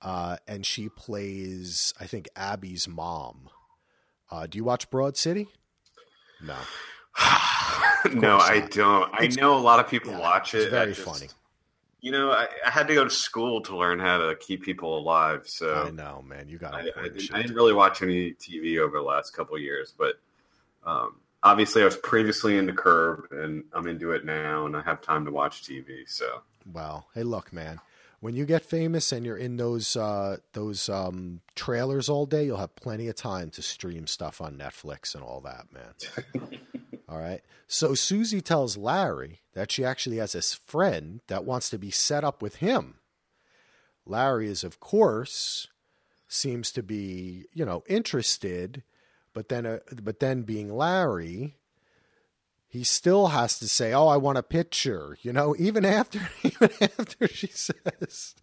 [0.00, 3.48] Uh, and she plays, I think, Abby's mom.
[4.30, 5.48] Uh, do you watch Broad City?
[6.40, 6.54] No.
[8.14, 8.70] no, I not.
[8.70, 9.10] don't.
[9.12, 10.58] I It's- know a lot of people Yeah, watch it.
[10.62, 11.28] It's very just- funny.
[12.00, 14.98] You know, I, I had to go to school to learn how to keep people
[14.98, 15.42] alive.
[15.46, 16.48] So I know, man.
[16.48, 17.30] You got I, I, didn't.
[17.32, 20.14] I didn't really watch any TV over the last couple of years, but
[20.84, 25.00] um, obviously I was previously into Curb, and I'm into it now, and I have
[25.00, 26.08] time to watch TV.
[26.08, 27.80] So Well, hey, look, man.
[28.20, 32.58] When you get famous and you're in those uh, those um, trailers all day, you'll
[32.58, 36.60] have plenty of time to stream stuff on Netflix and all that, man.
[37.08, 37.40] all right.
[37.66, 42.22] So Susie tells Larry that she actually has this friend that wants to be set
[42.22, 42.94] up with him.
[44.06, 45.68] Larry is, of course,
[46.28, 48.82] seems to be, you know, interested,
[49.34, 51.56] but then, uh, but then being Larry,
[52.68, 56.70] he still has to say, "Oh, I want a picture," you know, even after even
[56.80, 58.34] after she says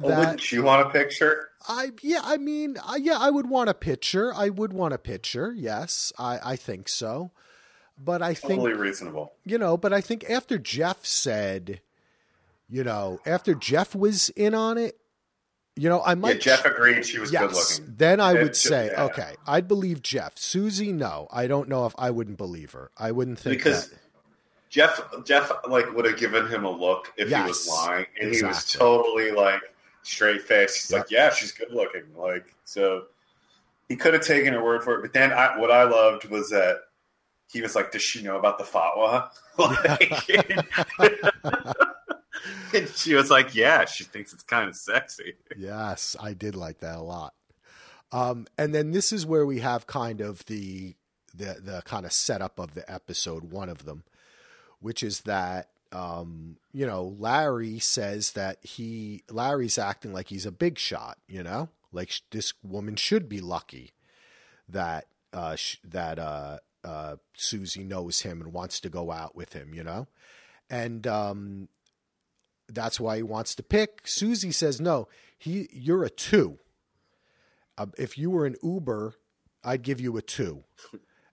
[0.00, 0.18] that.
[0.18, 1.48] wouldn't you want a picture?
[1.68, 4.32] I yeah, I mean, uh, yeah, I would want a picture.
[4.34, 5.52] I would want a picture.
[5.56, 7.30] Yes, I I think so.
[7.96, 9.34] But I think Totally reasonable.
[9.44, 11.80] you know, but I think after Jeff said,
[12.68, 14.98] you know, after Jeff was in on it,
[15.76, 17.94] you know, I Yeah, might Jeff agreed she was good looking.
[17.98, 19.04] then I Yeah, would say, yeah.
[19.04, 20.38] okay, I'd believe Jeff.
[20.38, 22.90] Susie, no, I don't know if I wouldn't believe her.
[22.96, 23.98] I wouldn't think Because that.
[24.70, 28.42] Jeff Jeff like would have given him a look if he was lying, and he
[28.42, 29.60] was totally like
[30.02, 30.82] straight faced.
[30.82, 31.00] He's Yep.
[31.00, 33.04] like, "Yeah, she's good looking." Like so,
[33.88, 35.02] he could have taken her word for it.
[35.02, 36.80] But then I, what I loved was that
[37.52, 40.26] he was like, "Does she know about the fatwa?" Like,
[42.74, 46.80] and she was like, "Yeah, she thinks it's kind of sexy." Yes, I did like
[46.80, 47.34] that a lot.
[48.12, 50.94] Um, and then this is where we have kind of the
[51.34, 54.04] the the kind of setup of the episode, one of them,
[54.80, 60.52] which is that um, you know Larry says that he Larry's acting like he's a
[60.52, 63.92] big shot, you know, like sh- this woman should be lucky
[64.68, 69.52] that uh, sh- that uh, uh, Susie knows him and wants to go out with
[69.52, 70.06] him, you know,
[70.70, 71.68] and um,
[72.74, 74.02] that's why he wants to pick.
[74.04, 75.08] Susie says, "No,
[75.38, 76.58] he, you're a two.
[77.76, 79.14] Uh, if you were an Uber,
[79.64, 80.64] I'd give you a two.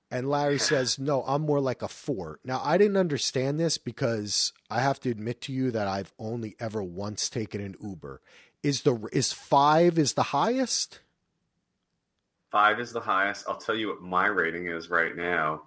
[0.09, 2.39] And Larry says, "No, I'm more like a four.
[2.43, 6.55] Now, I didn't understand this because I have to admit to you that I've only
[6.59, 8.21] ever once taken an Uber.
[8.63, 10.99] Is the is five is the highest?
[12.51, 13.45] Five is the highest.
[13.47, 15.63] I'll tell you what my rating is right now.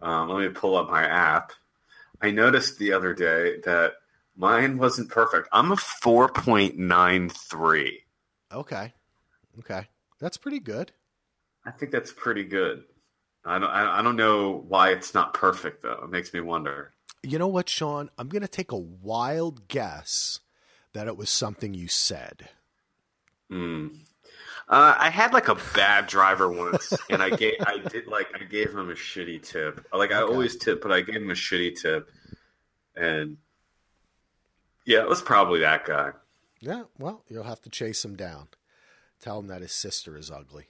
[0.00, 1.52] Um, let me pull up my app.
[2.22, 3.94] I noticed the other day that
[4.38, 5.48] mine wasn't perfect.
[5.52, 7.92] I'm a 4.93.
[8.52, 8.94] Okay,
[9.58, 9.86] okay,
[10.18, 10.92] that's pretty good.
[11.66, 12.84] I think that's pretty good.
[13.44, 13.68] I don't.
[13.68, 16.00] I I don't know why it's not perfect though.
[16.04, 16.92] It makes me wonder.
[17.22, 18.08] You know what, Sean?
[18.16, 20.40] I'm going to take a wild guess
[20.92, 22.48] that it was something you said.
[23.50, 23.88] Hmm.
[24.68, 28.44] Uh, I had like a bad driver once, and I gave I did like I
[28.44, 29.84] gave him a shitty tip.
[29.92, 30.32] Like I Okay.
[30.32, 32.10] always tip, but I gave him a shitty tip,
[32.96, 33.38] and
[34.88, 36.12] yeah, it was probably that guy.
[36.60, 38.48] Yeah, well, you'll have to chase him down.
[39.20, 40.68] Tell him that his sister is ugly.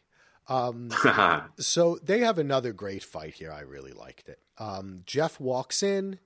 [0.49, 0.91] Um,
[1.59, 3.53] so they have another great fight here.
[3.53, 4.41] I really liked it.
[4.59, 6.19] Um, Jeff walks in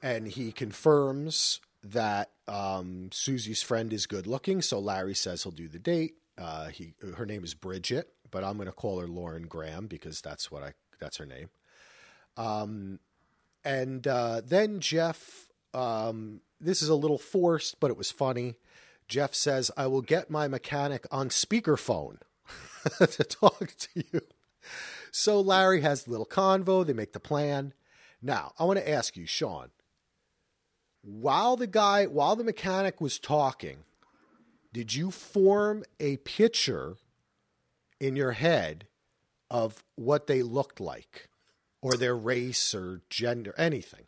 [0.00, 4.62] and he confirms that um, Susie's friend is good looking.
[4.62, 6.14] So Larry says he'll do the date.
[6.38, 10.20] Uh, he her name is Bridget, but I'm going to call her Lauren Graham because
[10.20, 11.50] that's what I that's her name.
[12.36, 13.00] Um,
[13.64, 18.54] and uh, then Jeff, um, this is a little forced, but it was funny.
[19.08, 22.18] Jeff says, "I will get my mechanic on speakerphone
[22.98, 24.20] to talk to you."
[25.10, 26.86] So Larry has the little convo.
[26.86, 27.74] They make the plan.
[28.22, 29.70] Now, I want to ask you, Sean.
[31.02, 33.78] While the guy, while the mechanic was talking,
[34.72, 36.96] did you form a picture
[38.00, 38.86] in your head
[39.50, 41.28] of what they looked like,
[41.82, 44.06] or their race or gender, anything?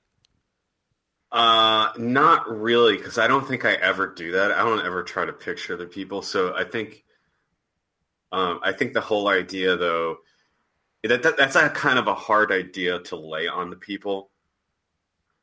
[1.34, 4.52] Uh, not really, because I don't think I ever do that.
[4.52, 6.22] I don't ever try to picture the people.
[6.22, 7.04] So I think,
[8.32, 10.18] um, I think the whole idea though,
[11.02, 14.30] that, that that's a kind of a hard idea to lay on the people.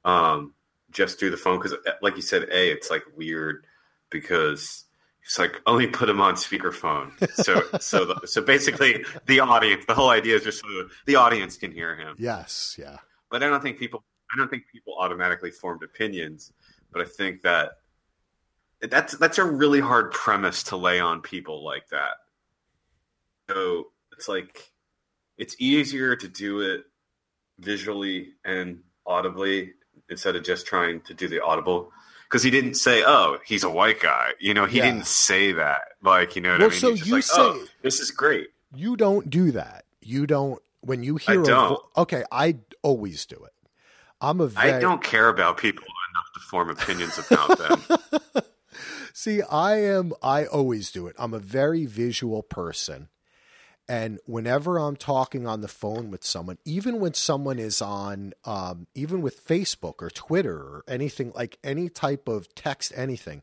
[0.05, 0.53] um,
[0.91, 3.65] just through the phone because, like you said, a it's like weird
[4.09, 4.85] because
[5.23, 7.11] it's like only put him on speakerphone.
[7.43, 10.67] So so the, so basically the audience, the whole idea is just so
[11.05, 12.15] the audience can hear him.
[12.17, 12.97] Yes, yeah.
[13.29, 16.53] But I don't think people I don't think people automatically formed opinions.
[16.91, 17.71] But I think that
[18.81, 22.15] that's that's a really hard premise to lay on people like that.
[23.49, 24.71] So it's like
[25.37, 26.83] it's easier to do it
[27.59, 29.73] visually and audibly
[30.09, 31.91] instead of just trying to do the audible
[32.23, 34.85] because he didn't say, "Oh, he's a white guy." You know, he Yeah.
[34.91, 35.81] didn't say that.
[36.01, 36.79] Like, you know what Well, I mean?
[36.79, 39.85] so you like, say- "Oh, this is great." You don't do that.
[40.01, 41.39] You don't when you hear.
[41.39, 41.69] I a don't.
[41.69, 43.53] vo- okay, I always do it.
[44.21, 48.43] I'm a I don't care about people enough to form opinions about them.
[49.13, 51.15] See, I am I always do it.
[51.17, 53.09] I'm a very visual person.
[53.89, 58.87] And whenever I'm talking on the phone with someone, even when someone is on um,
[58.95, 63.41] even with Facebook or Twitter or anything like any type of text anything,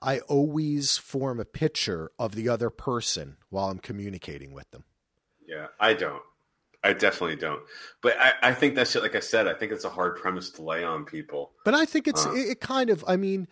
[0.00, 4.84] I always form a picture of the other person while I'm communicating with them.
[5.46, 6.22] Yeah, I don't.
[6.82, 7.62] I definitely don't.
[8.00, 9.46] But I, I think that's like I said.
[9.46, 11.52] I think it's a hard premise to lay on people.
[11.64, 12.32] But I think it's Uh.
[12.32, 13.48] it, it kind of I mean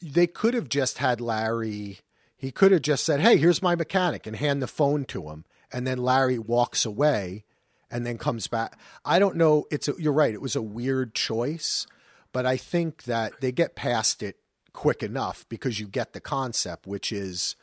[0.00, 2.00] they could have just had Larry
[2.36, 5.44] he could have just said, "Hey, here's my mechanic," and hand the phone to him,
[5.72, 7.44] and then Larry walks away
[7.90, 8.78] and then comes back.
[9.04, 11.86] I don't know, it's a, you're right, it was a weird choice,
[12.32, 14.36] but I think that they get past it
[14.72, 17.56] quick enough because you get the concept, which is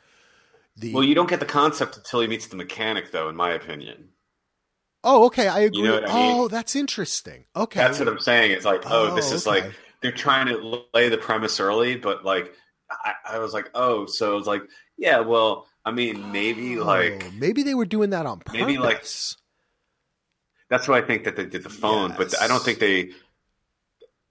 [0.76, 3.28] the Well, you don't get the concept until he meets the mechanic, though.
[3.28, 4.08] In my opinion,
[5.04, 5.82] Oh, okay, I agree.
[5.82, 6.36] know what I mean?
[6.36, 7.44] Oh, that's interesting.
[7.54, 7.78] Okay.
[7.78, 8.52] that's what I'm saying.
[8.52, 9.62] It's like, oh, Oh, this is okay.
[9.62, 12.52] like they're trying to lay the premise early, but like
[12.90, 14.62] I, I was like, oh, so it's like,
[14.96, 18.54] yeah, well, I mean, maybe Oh, like maybe they were doing that on purpose.
[18.60, 19.04] Maybe, like,
[20.70, 23.10] that's why I think that they did the phone, but I don't think they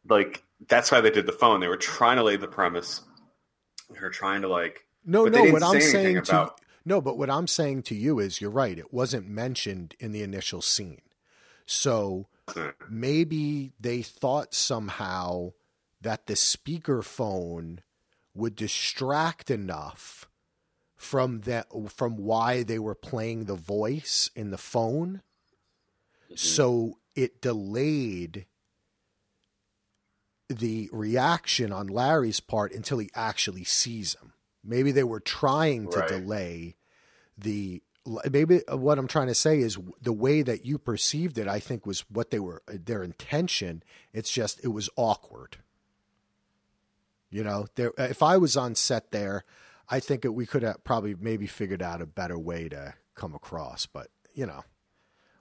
[0.09, 1.59] like that's why they did the phone.
[1.59, 3.01] They were trying to lay the premise.
[3.93, 5.43] They were trying to like No, no.
[5.51, 8.77] What I'm saying to about- no, but what I'm saying to you is you're right.
[8.77, 11.01] It wasn't mentioned in the initial scene,
[11.65, 12.69] so hmm.
[12.89, 15.53] maybe they thought somehow
[16.01, 17.79] that the speakerphone
[18.33, 20.27] would distract enough
[20.95, 25.21] from that from why they were playing the voice in the phone,
[26.25, 26.35] mm-hmm.
[26.35, 28.45] so it delayed
[30.49, 34.32] the reaction on Larry's part until he actually sees him.
[34.63, 36.07] Maybe they were trying to Right.
[36.09, 36.75] delay
[37.37, 37.81] the.
[38.29, 41.47] Maybe uh, what I'm trying to say is the way that you perceived it.
[41.47, 43.81] I think was what they were uh, their intention.
[44.11, 45.57] It's just it was awkward.
[47.29, 47.91] You know, there.
[47.99, 49.45] Uh, if I was on set there,
[49.89, 53.33] I think that we could have probably maybe figured out a better way to come
[53.33, 53.85] across.
[53.85, 54.63] But you know,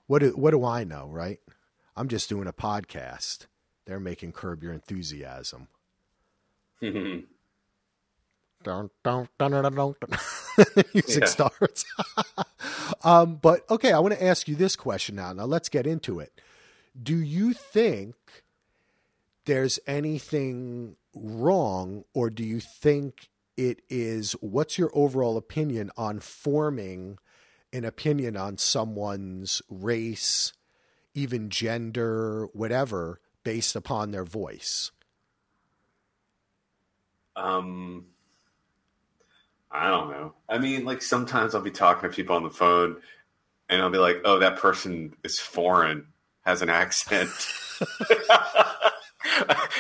[0.07, 1.41] what do, what do I know, right?
[1.97, 3.47] I'm just doing a podcast.
[3.87, 5.67] They're making Curb Your Enthusiasm.
[8.64, 10.20] Dun, dun, dun, dun, dun, dun, dun.
[10.94, 11.27] Music Yeah.
[11.27, 11.85] starts.
[13.05, 15.33] um, but okay, I want to ask you this question now.
[15.33, 16.40] Now let's get into it.
[17.01, 18.14] Do you think
[19.46, 24.33] there's anything wrong, or do you think it is?
[24.40, 27.18] What's your overall opinion on forming
[27.72, 30.53] an opinion on someone's race,
[31.14, 34.92] even gender, whatever, based upon their voice?
[37.37, 38.07] Um,
[39.73, 40.35] I don't know.
[40.49, 42.97] I mean, like sometimes I'll be talking to people on the phone,
[43.69, 46.07] and I'll be like, "Oh, that person is foreign,
[46.43, 47.31] has an accent."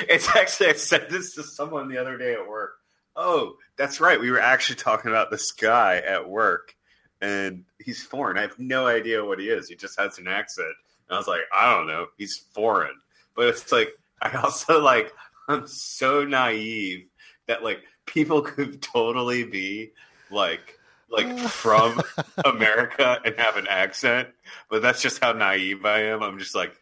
[0.08, 2.72] it's actually I said this to someone the other day at work.
[3.14, 4.18] Oh, that's right.
[4.18, 6.74] We were actually talking about this guy at work,
[7.20, 8.38] and he's foreign.
[8.38, 9.68] I have no idea what he is.
[9.68, 10.68] He just has an accent.
[11.08, 12.06] And I was like, I don't know.
[12.16, 12.94] He's foreign,
[13.36, 13.90] but it's like
[14.22, 15.12] I also like
[15.48, 17.06] I'm so naive
[17.46, 19.92] that like people could totally be
[20.30, 20.78] like
[21.10, 21.48] like uh.
[21.48, 22.00] from
[22.44, 24.28] America and have an accent,
[24.70, 26.22] but that's just how naive I am.
[26.22, 26.74] I'm just like,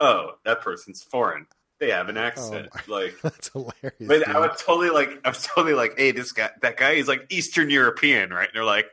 [0.00, 1.46] oh, that person's foreign.
[1.78, 2.68] They have an oh accent.
[2.88, 3.94] like, That's hilarious.
[4.00, 4.50] but I dude.
[4.50, 7.68] was totally like, I was totally like, hey, this guy, that guy, he's like Eastern
[7.68, 8.48] European, right?
[8.48, 8.86] And they're like,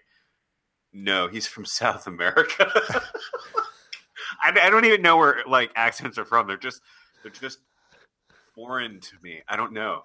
[0.91, 2.69] no, he's from South America.
[4.41, 6.47] I, I don't even know where like accents are from.
[6.47, 6.81] They're just,
[7.23, 7.59] they're just
[8.53, 9.41] foreign to me.
[9.47, 10.03] I don't know.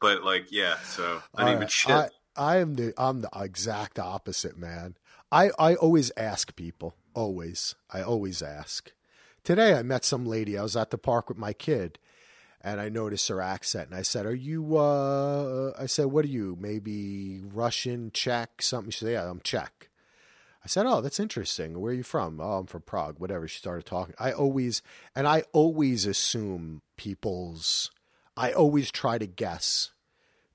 [0.00, 0.76] But like, yeah.
[0.78, 1.70] So I All didn't even right.
[1.70, 1.92] shit.
[1.94, 4.96] I, I am the I'm the exact opposite, man.
[5.30, 6.94] I, I always ask people.
[7.14, 7.74] Always.
[7.90, 8.92] I always ask.
[9.44, 10.56] Today I met some lady.
[10.56, 11.98] I was at the park with my kid
[12.60, 16.28] and I noticed her accent and I said, Are you uh I said, What are
[16.28, 16.56] you?
[16.60, 18.90] Maybe Russian, Czech, something?
[18.90, 19.88] She said, Yeah, I'm Czech.
[20.64, 21.80] I said, "Oh, that's interesting.
[21.80, 22.40] Where are you from?
[22.40, 23.18] Oh, I'm from Prague.
[23.18, 24.14] Whatever." She started talking.
[24.18, 24.82] I always
[25.14, 27.90] and I always assume people's.
[28.38, 29.90] I always try to guess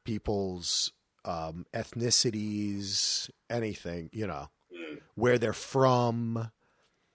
[0.06, 0.92] people's
[1.26, 4.50] um, ethnicities, anything, you know,
[5.16, 6.52] where they're from.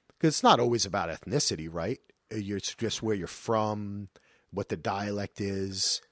[0.09, 2.01] Because it's not always about ethnicity, right?
[2.31, 4.09] It's just where you're from,
[4.51, 6.03] what the dialect is.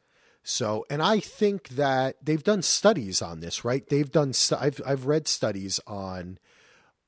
[0.43, 3.87] So, and I think that they've done studies on this, right?
[3.89, 4.33] They've done.
[4.59, 6.39] I've I've read studies on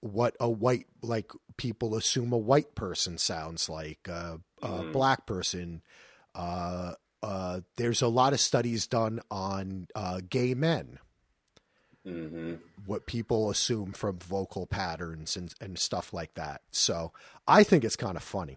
[0.01, 4.93] what a white like people assume a white person sounds like, uh, a Mhm.
[4.93, 5.83] black person.
[6.35, 10.99] Uh, uh, there's a lot of studies done on uh, gay men,
[12.05, 12.55] hmm
[12.87, 16.63] what people assume from vocal patterns and, and stuff like that.
[16.71, 17.13] So
[17.47, 18.57] I think it's kind of funny.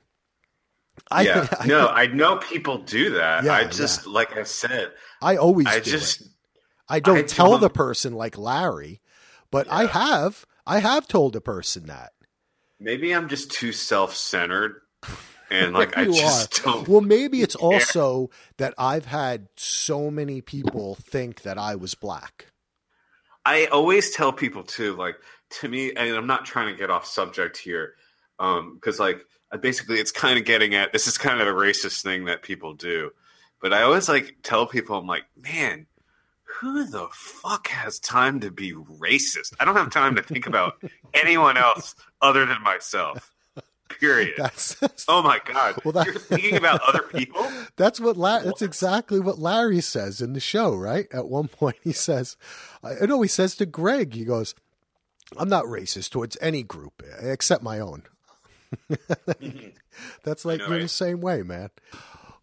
[1.09, 3.43] I yeah, think, I, no, I know people do that.
[3.43, 4.91] Yeah, I just, like I said,
[5.21, 6.27] I always I do just, it.
[6.87, 9.01] I don't I tell don't- the person like Larry,
[9.49, 12.13] but I have I have told a person that.
[12.79, 14.75] maybe I'm just too self-centered,
[15.51, 16.87] and like I just don't.
[16.87, 22.47] Well, maybe it's also that I've had so many people think that I was black.
[23.45, 25.15] I always tell people too, like
[25.61, 27.93] to me, and I'm not trying to get off subject here,
[28.39, 29.25] um, because like
[29.59, 32.73] basically it's kind of getting at this is kind of a racist thing that people
[32.73, 33.11] do,
[33.61, 35.87] but I always like tell people I'm like, man,
[36.59, 39.53] who the fuck has time to be racist?
[39.59, 40.73] I don't have time to think about
[41.13, 43.30] anyone else other than myself.
[44.01, 44.33] Period.
[44.37, 44.75] That's
[45.07, 47.47] Oh my god, Well, that- you're thinking about other people.
[47.77, 51.07] that's what La- that's exactly what Larry says in the show, right?
[51.13, 52.35] At one point he says,
[52.83, 54.55] I know he says to Greg, he goes,
[55.37, 58.03] "I'm not racist towards any group except my own."
[60.23, 60.81] That's like know, you're right?
[60.81, 61.69] the same way, man.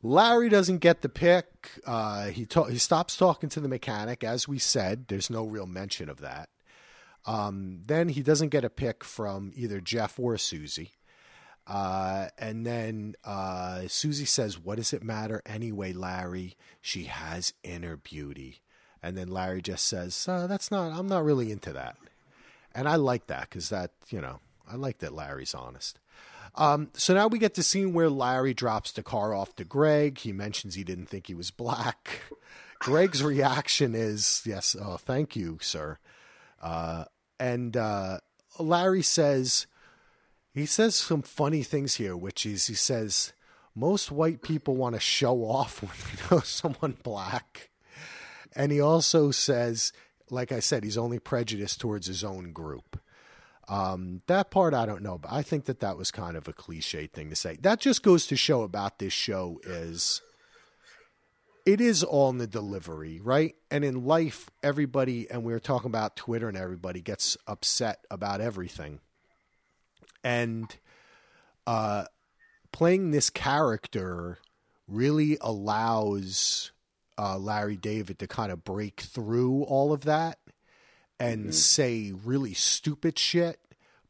[0.02, 1.46] Larry doesn't get the pick.
[1.86, 5.06] Uh, he ta- he stops talking to the mechanic, as we said.
[5.08, 6.48] There's no real mention of that.
[7.26, 10.92] Um, then he doesn't get a pick from either Jeff or Susie.
[11.68, 16.56] Uh, and then uh, Susie says, "What does it matter anyway, Larry?
[16.80, 18.62] She has inner beauty."
[19.02, 20.98] And then Larry just says, uh, "That's not.
[20.98, 21.96] I'm not really into that."
[22.74, 24.40] And I like that because that, you know,
[24.70, 25.98] I like that Larry's honest.
[26.54, 30.18] Um, so now we get the scene where Larry drops the car off to Greg.
[30.18, 32.22] He mentions he didn't think he was black.
[32.78, 35.98] Greg's reaction is, "Yes, oh, thank you, sir."
[36.62, 37.04] Uh,
[37.38, 38.18] and uh,
[38.58, 39.66] Larry says,
[40.58, 43.32] he says some funny things here, which is he says
[43.74, 47.70] most white people want to show off when they know someone black,
[48.54, 49.92] and he also says,
[50.30, 53.00] like I said, he's only prejudiced towards his own group.
[53.68, 56.54] Um, that part I don't know, but I think that that was kind of a
[56.54, 57.58] cliche thing to say.
[57.60, 60.22] That just goes to show about this show is
[61.66, 63.54] it is all in the delivery, right?
[63.70, 68.40] And in life, everybody, and we were talking about Twitter, and everybody gets upset about
[68.40, 69.00] everything.
[70.28, 70.76] And
[71.66, 72.04] uh,
[72.70, 74.36] playing this character
[74.86, 76.70] really allows
[77.16, 80.38] uh, Larry David to kind of break through all of that
[81.18, 83.58] and say really stupid shit,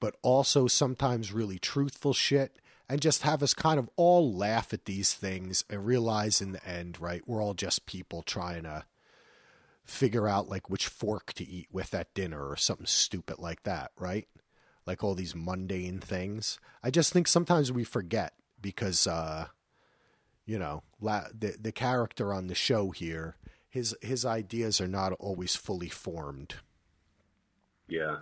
[0.00, 2.58] but also sometimes really truthful shit,
[2.88, 6.68] and just have us kind of all laugh at these things and realize in the
[6.68, 8.84] end, right, we're all just people trying to
[9.84, 13.92] figure out like which fork to eat with at dinner or something stupid like that,
[13.96, 14.26] right?
[14.88, 16.58] Like all these mundane things.
[16.82, 19.48] I just think sometimes we forget because, uh,
[20.46, 23.36] you know, la- the the character on the show here,
[23.68, 26.54] his his ideas are not always fully formed.
[27.86, 28.16] Yeah,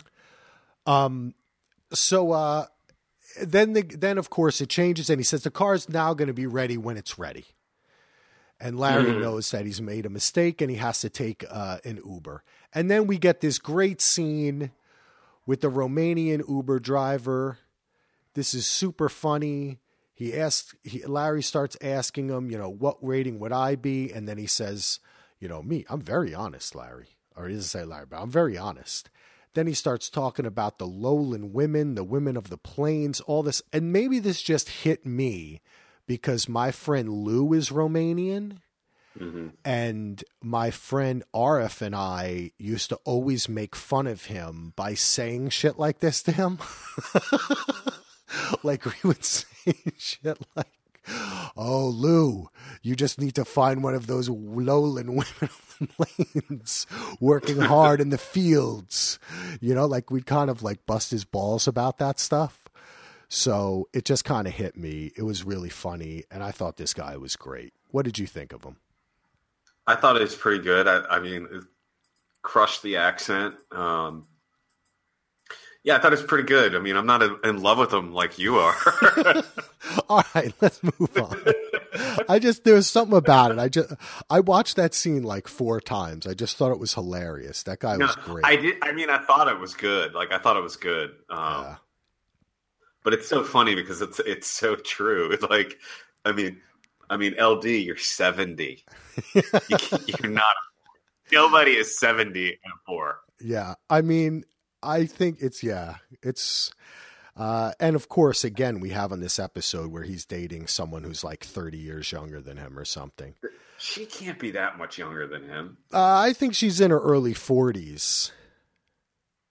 [0.87, 1.35] Um,
[1.93, 2.67] so uh,
[3.41, 6.35] then the then of course it changes, and he says the car's now going to
[6.35, 7.47] be ready when it's ready.
[8.59, 9.19] And Larry Mhm.
[9.21, 12.43] knows that he's made a mistake, and he has to take uh, an Uber.
[12.75, 14.73] And then we get this great scene
[15.47, 17.59] with the Romanian Uber driver.
[18.35, 19.79] This is super funny.
[20.13, 24.13] He asks, he, Larry starts asking him, you know, what rating would I be?
[24.13, 24.99] And then he says,
[25.39, 27.17] you know, me, I'm very honest, Larry.
[27.37, 29.11] Or he doesn't say Larry, but I'm very honest.
[29.55, 33.63] Then he starts talking about the lowland women, the women of the plains, all this.
[33.73, 35.61] And maybe this just hit me
[36.07, 38.59] because my friend Lou is Romanian.
[39.19, 44.95] Hmm And my friend Arif and I used to always make fun of him by
[44.95, 46.59] saying shit like this to him.
[48.63, 50.73] like we would say shit like,
[51.57, 52.49] "Oh, Lou,
[52.83, 55.87] you just need to find one of those lowland women of the
[56.37, 56.87] plains
[57.21, 59.19] working hard in the fields."
[59.61, 62.61] You know, like we'd kind of like bust his balls about that stuff.
[63.29, 65.13] So it just kind of hit me.
[65.17, 67.73] It was really funny, and I thought this guy was great.
[67.91, 68.77] What did you think of him?
[69.87, 70.89] I thought it was pretty good.
[70.89, 71.65] I, I mean, it
[72.43, 73.55] crushed the accent.
[73.73, 74.27] Um,
[75.85, 76.75] Yeah, I thought it was pretty good.
[76.75, 78.75] I mean, I'm not in in love with them like you are.
[80.09, 81.41] All right, let's move on.
[82.29, 83.59] I just there was something about it.
[83.59, 83.93] I just
[84.29, 86.27] I watched that scene like four times.
[86.27, 87.63] I just thought it was hilarious.
[87.63, 88.45] That guy No, was great.
[88.45, 88.77] I did.
[88.83, 90.13] I mean, I thought it was good.
[90.15, 91.11] Like I thought it was good.
[91.31, 91.77] Um, Yeah.
[93.05, 95.31] But it's so funny because it's it's so true.
[95.31, 95.79] It's like,
[96.25, 96.61] I mean,
[97.11, 98.85] I mean, LD, you're 70.
[99.35, 99.43] you,
[99.79, 100.55] can't- you're not.
[101.33, 103.19] Nobody is 70 and poor.
[103.41, 104.45] Yeah, I mean,
[104.83, 106.73] I think it's yeah, it's
[107.37, 111.23] uh and of course again we have on this episode where he's dating someone who's
[111.25, 113.35] like 30 years younger than him or something.
[113.79, 117.35] She can't be that much younger than him Uh I think she's in her early
[117.35, 118.31] 40s.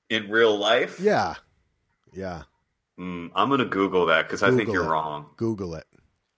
[0.10, 1.00] in real life.
[1.00, 1.36] Yeah.
[2.14, 2.44] Yeah,
[2.98, 4.88] Mm, I'm gonna Google that because I think you're it.
[4.90, 5.26] wrong.
[5.36, 5.86] Google it.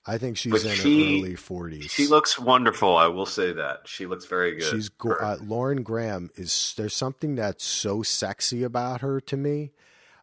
[0.09, 1.89] I think she's But in she- her early 40s.
[1.91, 2.95] She looks wonderful.
[2.95, 4.63] I will say that she looks very good.
[4.71, 9.71] She's go- uh, Lauren Graham is there's something that's so sexy about her to me.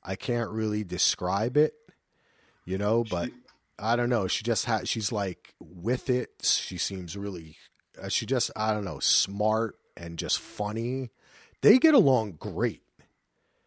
[0.02, 1.74] I can't really describe it,
[2.64, 3.34] you know, but She-
[3.78, 4.26] I don't know.
[4.26, 6.30] She just had she's like with it.
[6.42, 7.56] She seems really
[8.00, 11.10] uh, she just I don't know, smart and just funny.
[11.60, 12.82] They get along great.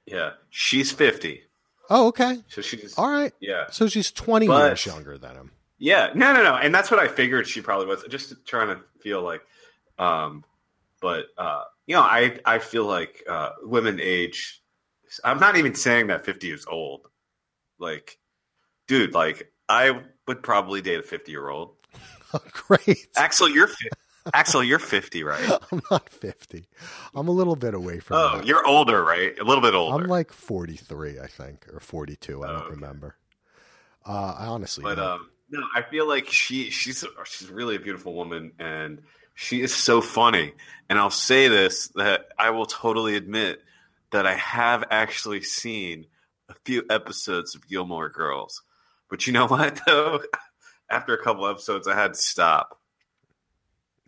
[0.06, 1.44] yeah, she's 50.
[1.90, 2.40] Oh, okay.
[2.50, 3.34] So she's All right.
[3.40, 3.68] yeah.
[3.72, 5.52] So she's 20 But- years younger than him.
[5.80, 8.04] Yeah, no, no, no, and that's what I figured she probably was.
[8.10, 9.42] Just trying to feel like,
[10.00, 10.44] um,
[11.02, 14.62] but uh, you know, I I feel like uh, women age.
[15.24, 17.08] I'm not even saying that 50 is old.
[17.80, 18.18] Like,
[18.88, 21.76] dude, like I would probably date a 50 year old.
[22.52, 23.08] great.
[23.16, 23.90] Axel, you're fi-
[24.34, 25.50] Axel, you're 50, right?
[25.72, 26.68] I'm not 50.
[27.16, 28.46] I'm a little bit away from Oh, that.
[28.48, 29.38] you're older, right?
[29.40, 30.04] A little bit older.
[30.04, 32.44] I'm like 43, I think, or 42.
[32.44, 32.70] I Oh, don't okay.
[32.72, 33.16] remember.
[34.06, 38.14] Uh, I honestly But um, no, I feel like she she's she's really a beautiful
[38.14, 39.02] woman, and
[39.34, 40.54] she is so funny.
[40.90, 43.62] And I'll say this that I will totally admit
[44.12, 46.08] that I have actually seen
[46.50, 48.62] a few episodes of Gilmore Girls.
[49.10, 50.22] But you know what though?
[50.90, 52.80] After a couple episodes, I had to stop.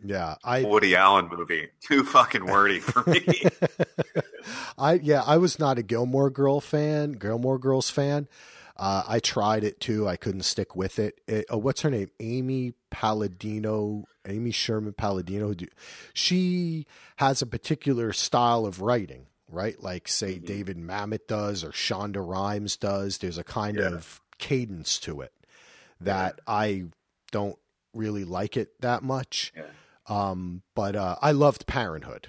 [0.02, 3.42] yeah, I, Woody Allen movie too fucking wordy for me.
[4.78, 8.28] I, yeah, I was not a Gilmore Girl fan, Gilmore Girls fan.
[8.80, 10.08] Uh, I tried it too.
[10.08, 11.20] I couldn't stick with it.
[11.28, 12.10] it oh, what's her name?
[12.18, 15.54] Amy Palladino, Amy Sherman Palladino.
[16.14, 19.78] She has a particular style of writing, right?
[19.82, 20.46] Like, say, Mhm.
[20.46, 23.18] David Mamet does or Shonda Rhimes does.
[23.18, 23.88] There's a kind Yeah.
[23.92, 25.34] of cadence to it
[26.00, 26.84] that I
[27.32, 27.58] don't
[27.92, 29.52] really like it that much.
[29.54, 29.66] Yeah.
[30.06, 32.28] Um, but uh, I loved Parenthood.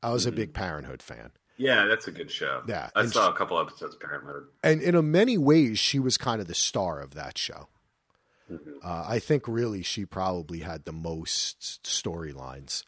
[0.00, 0.36] I was a Mhm.
[0.36, 1.32] big Parenthood fan.
[1.60, 2.62] Yeah, that's a good show.
[2.66, 4.46] Yeah, I and saw a couple episodes of Parenthood.
[4.64, 7.68] And in a many ways, she was kind of the star of that show.
[8.50, 8.78] Mhm.
[8.82, 12.84] Uh, I think really she probably had the most storylines.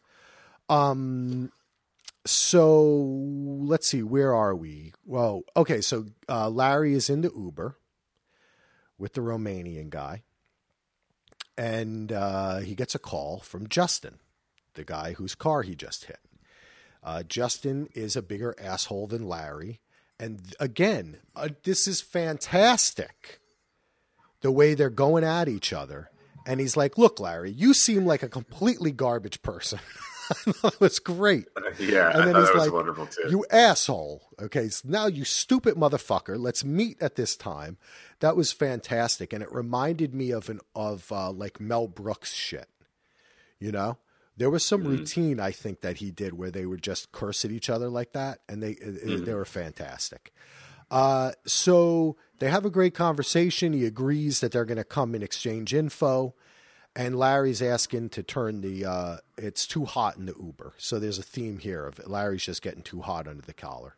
[0.71, 1.53] Um,
[2.25, 4.95] so let's see, where are we?
[5.05, 7.77] Well, okay, so uh, Larry is in the Uber
[8.97, 10.23] with the Romanian guy,
[11.59, 14.19] and uh, he gets a call from Justin,
[14.75, 16.21] the guy whose car he just hit.
[17.03, 19.81] Uh, Justin is a bigger asshole than Larry.
[20.21, 23.41] And again, uh, this is fantastic.
[24.41, 26.11] The way they're going at each other.
[26.47, 29.81] And he's like, Look, Larry, you seem like a completely garbage person.
[30.47, 31.47] It was great.
[31.79, 33.29] Yeah, And then he's that was like, wonderful too.
[33.29, 34.23] You asshole.
[34.41, 36.39] Okay, so now you stupid motherfucker.
[36.39, 37.77] Let's meet at this time.
[38.21, 39.33] That was fantastic.
[39.33, 42.69] And it reminded me of an of uh, like Mel Brooks shit.
[43.59, 43.99] You know?
[44.37, 44.87] There was some Mhm.
[44.99, 48.13] routine I think that he did where they would just curse at each other like
[48.13, 49.25] that, and they Mhm.
[49.25, 50.33] they were fantastic.
[50.91, 53.73] Uh, so they have a great conversation.
[53.73, 56.35] He agrees that they're going to come and exchange info,
[56.95, 58.85] and Larry's asking to turn the.
[58.85, 62.63] Uh, it's too hot in the Uber, so there's a theme here of Larry's just
[62.63, 63.97] getting too hot under the collar.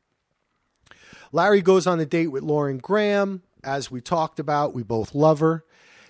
[1.33, 3.43] Larry goes on a date with Lauren Graham.
[3.65, 5.65] As we talked about, we both love her.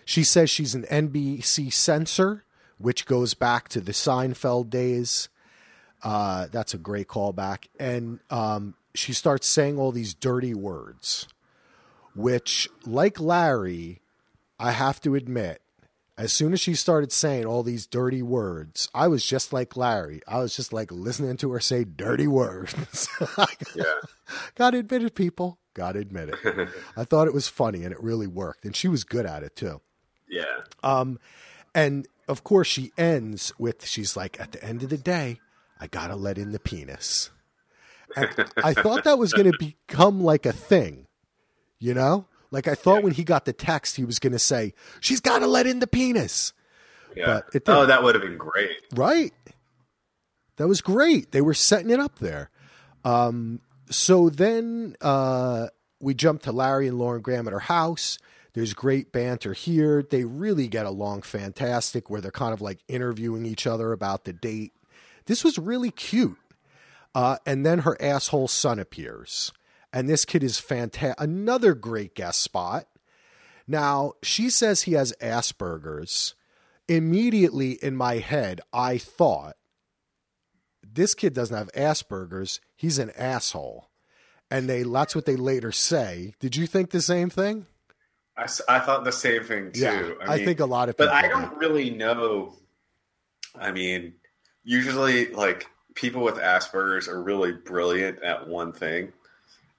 [0.05, 2.45] She says she's an NBC censor,
[2.85, 5.30] which goes back to the Seinfeld days.
[6.03, 7.64] Uh, that's a great callback.
[7.80, 11.26] And um, she starts saying all these dirty words,
[12.14, 14.03] which, like Larry,
[14.59, 15.62] I have to admit,
[16.18, 20.20] as soon as she started saying all these dirty words, I was just like Larry.
[20.28, 23.09] I was just like listening to her say dirty words.
[23.74, 23.85] yeah.
[24.57, 25.59] Gotta admit it, people.
[25.72, 26.68] Gotta admit it.
[26.99, 28.66] I thought it was funny and it really worked.
[28.66, 29.80] And she was good at it too.
[30.28, 30.45] yeah.
[30.82, 31.18] Um,
[31.74, 35.41] and of course, she ends with she's like, at the end of the day,
[35.81, 37.31] I gotta let in the penis.
[38.16, 38.29] And
[38.62, 41.09] I thought that was going to become like a thing,
[41.81, 42.27] you know?
[42.53, 43.05] Like I thought Yeah.
[43.05, 45.81] when he got the text, he was going to say, she's got to let in
[45.81, 46.53] the penis.
[47.16, 47.27] Yeah.
[47.27, 48.70] But it oh, that would have been great.
[48.95, 49.33] Right.
[50.59, 51.33] That was great.
[51.33, 52.51] They were setting it up there.
[53.05, 53.61] Um,
[53.91, 55.68] so then uh,
[55.99, 58.18] we jump to Larry and Lauren Graham at her house.
[58.55, 60.03] There's great banter here.
[60.09, 64.33] They really get along fantastic, where they're kind of like interviewing each other about the
[64.33, 64.73] date.
[65.27, 66.39] This was really cute.
[67.15, 69.53] Uh, and then her asshole son appears.
[69.93, 71.21] And this kid is fantastic.
[71.21, 72.87] Another great guest spot.
[73.67, 76.35] Now, she says he has Asperger's.
[76.87, 79.57] Immediately in my head, I thought,
[80.83, 82.61] this kid doesn't have Asperger's.
[82.77, 83.89] He's an asshole.
[84.51, 86.35] And they that's what they later say.
[86.39, 87.67] Did you think the same thing?
[88.37, 89.80] I, I thought the same thing too.
[89.80, 91.07] Yeah, I, mean, think a lot of people.
[91.07, 91.28] but I do.
[91.28, 92.57] don't really know.
[93.59, 94.14] I mean,
[94.64, 99.12] usually, like people with Asperger's are really brilliant at one thing,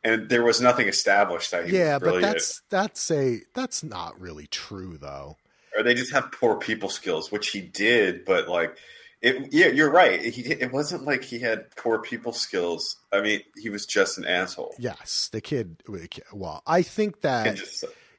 [0.03, 4.47] and there was nothing established that he Yeah, but that's that's a that's not really
[4.47, 5.37] true though.
[5.75, 8.23] or they just have poor people skills, which he did.
[8.23, 8.77] But like,
[9.21, 10.21] it yeah, you're right.
[10.21, 12.95] He it wasn't like he had poor people skills.
[13.11, 14.75] I mean, he was just an asshole.
[14.79, 15.83] Yes, the kid.
[16.31, 17.59] Well, I think that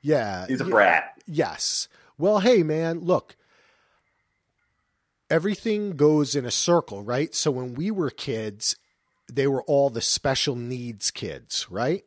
[0.03, 1.21] yeah, he's a brat.
[1.27, 1.89] Yes.
[2.19, 3.37] Well, hey man, look.
[5.29, 7.35] Everything goes in a circle, right?
[7.35, 8.77] So when we were kids,
[9.33, 12.05] they were all the special needs kids, right?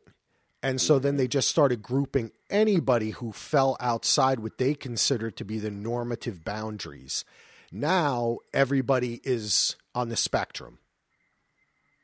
[0.62, 5.44] And so then they just started grouping anybody who fell outside what they considered to
[5.44, 7.24] be the normative boundaries.
[7.72, 10.78] Now everybody is on the spectrum.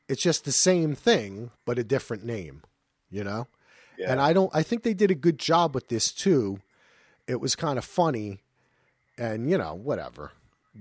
[0.07, 2.63] It's just the same thing, but a different name,
[3.09, 3.47] you know?
[3.97, 4.11] Yeah.
[4.11, 6.59] And I don't I think they did a good job with this too.
[7.27, 8.39] It was kind of funny
[9.17, 10.31] and you know, whatever.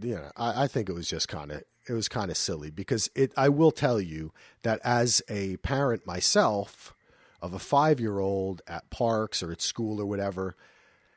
[0.00, 2.70] You know, I, I think it was just kind of it was kind of silly
[2.70, 6.94] because it I will tell you that as a parent myself
[7.40, 10.56] of a five year old at parks or at school or whatever,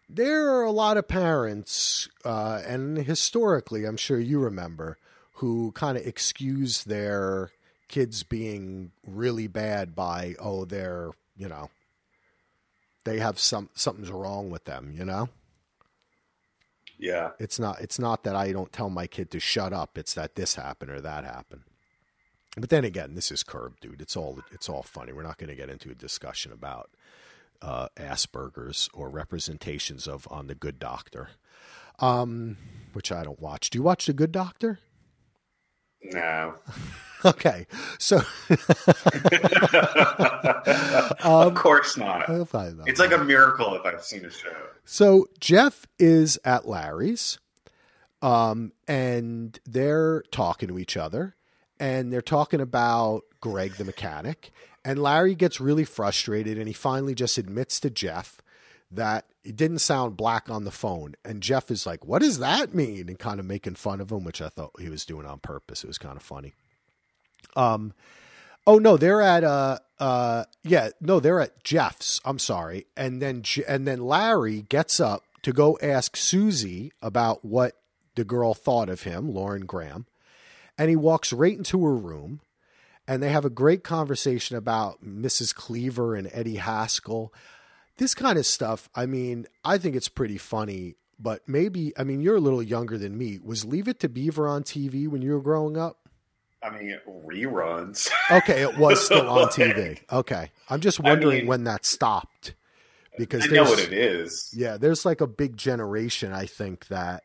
[0.09, 4.97] there are a lot of parents, uh, and historically, I'm sure you remember,
[5.33, 7.51] who kind of excuse their
[7.87, 11.69] kids being really bad by, oh, they're, you know,
[13.09, 15.29] they have some something's wrong with them, you know?
[16.99, 17.31] yeah.
[17.39, 20.35] It's not it's not that I don't tell my kid to shut up, it's that
[20.35, 21.63] this happened or that happened.
[22.57, 24.01] But then again, this is curb, dude.
[24.01, 25.13] It's all it's all funny.
[25.13, 26.91] We're not going to get into a discussion about
[27.61, 31.29] uh, Asperger's or representations of on the Good Doctor,
[31.99, 32.57] um,
[32.93, 33.69] which I don't watch.
[33.69, 34.79] Do you watch the Good Doctor?
[36.03, 36.55] No.
[37.25, 38.21] Okay, so
[41.21, 42.29] of course not.
[42.29, 42.87] I'll find that.
[42.87, 44.55] It's like a miracle if I've seen a show.
[44.85, 47.37] So Jeff is at Larry's,
[48.21, 51.35] um, and they're talking to each other,
[51.77, 54.51] and they're talking about Greg the mechanic,
[54.85, 58.37] and Larry gets really frustrated, and he finally just admits to Jeff
[58.91, 62.73] that it didn't sound black on the phone, and Jeff is like, "What does that
[62.73, 65.39] mean?" and kind of making fun of him, which I thought he was doing on
[65.39, 65.83] purpose.
[65.83, 66.53] It was kind of funny.
[67.55, 67.93] Um,
[68.67, 72.19] oh no, they're at uh uh yeah no they're at Jeff's.
[72.25, 77.79] I'm sorry, and then and then Larry gets up to go ask Susie about what
[78.15, 80.05] the girl thought of him, Lauren Graham,
[80.77, 82.41] and he walks right into her room,
[83.07, 85.55] and they have a great conversation about Mrs.
[85.55, 87.33] Cleaver and Eddie Haskell.
[87.99, 88.89] This kind of stuff.
[88.95, 90.95] I mean, I think it's pretty funny.
[91.19, 93.39] But maybe, I mean, you're a little younger than me.
[93.43, 95.97] Was Leave It to Beaver on TV when you were growing up?
[96.63, 98.09] I mean, reruns.
[98.31, 99.99] Okay, it was still on TV.
[100.11, 102.53] Okay, I'm just I wondering mean- when that stopped
[103.17, 104.53] because I know what it is.
[104.55, 106.31] yeah, there's like a big generation.
[106.33, 107.23] I think that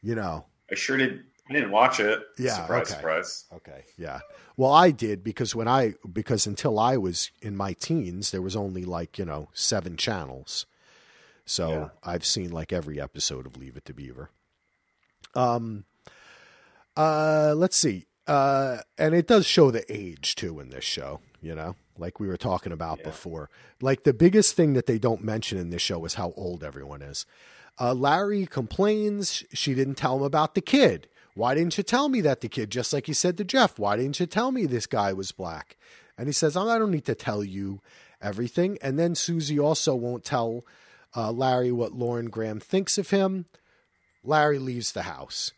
[0.00, 0.46] you know.
[0.70, 1.24] I sure did.
[1.48, 2.20] I didn't watch it.
[2.38, 2.94] Yeah, Surprise, okay.
[2.96, 3.44] surprise.
[3.54, 4.20] Okay, yeah.
[4.56, 8.56] Well, I did because when I because until I was in my teens, there was
[8.56, 10.64] only like you know seven channels.
[11.44, 11.88] So Yeah.
[12.02, 14.30] I've seen like every episode of Leave It to Beaver.
[15.34, 15.84] Um,
[16.96, 18.06] uh, let's see.
[18.26, 21.20] Uh, and it does show the age too in this show.
[21.42, 23.06] You know, like we were talking about Yeah.
[23.06, 23.50] before.
[23.82, 27.02] Like the biggest thing that they don't mention in this show is how old everyone
[27.02, 27.26] is.
[27.78, 31.08] Uh, Larry complains she didn't tell him about the kid.
[31.34, 33.96] Why didn't you tell me that the kid, just like he said to Jeff, why
[33.96, 35.76] didn't you tell me this guy was black?
[36.16, 37.80] And he says, I don't need to tell you
[38.22, 38.78] everything.
[38.80, 40.64] And then Susie also won't tell
[41.16, 43.46] uh, Larry what Lauren Graham thinks of him.
[44.22, 45.52] Larry leaves the house.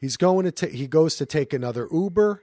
[0.00, 2.42] He's going to ta- he goes to take another Uber.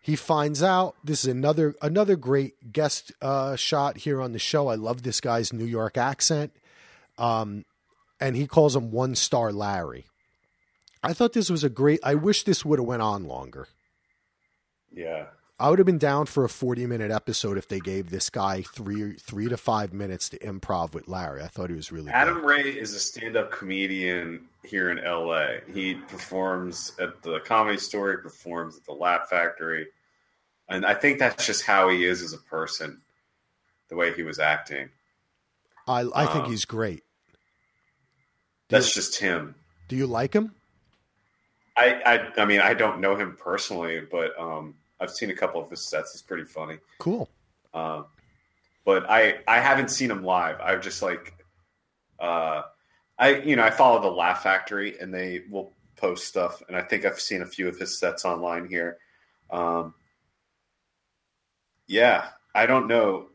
[0.00, 4.68] He finds out this is another another great guest uh, shot here on the show.
[4.68, 6.52] I love this guy's New York accent,
[7.18, 7.64] um,
[8.18, 10.06] and he calls him One Star Larry.
[11.02, 12.00] I thought this was a great.
[12.02, 13.68] I wish this would have went on longer.
[14.92, 15.26] Yeah.
[15.60, 18.62] I would have been down for a forty minute episode if they gave this guy
[18.62, 21.42] three three to five minutes to improv with Larry.
[21.42, 22.44] I thought he was really Adam good.
[22.44, 25.56] Ray is a stand-up comedian here in LA.
[25.72, 28.12] He performs at the Comedy Store.
[28.12, 29.88] He performs at the Laugh Factory.
[30.68, 33.00] and I think that's just how he is as a person,
[33.88, 34.90] the way he was acting.
[35.88, 37.02] I I think Um, he's great.
[38.68, 39.56] That's just him.
[39.88, 40.54] Do you like him?
[41.78, 45.60] I, I I mean I don't know him personally, but um, I've seen a couple
[45.62, 46.12] of his sets.
[46.12, 46.78] It's pretty funny.
[46.98, 47.28] Cool.
[47.72, 48.06] Um,
[48.84, 50.60] but I I haven't seen him live.
[50.60, 51.34] I've just like
[52.18, 52.62] uh,
[53.18, 56.82] I you know I follow the Laugh Factory and they will post stuff, and I
[56.82, 58.98] think I've seen a few of his sets online here.
[59.50, 59.94] Um,
[61.86, 63.28] yeah, I don't know.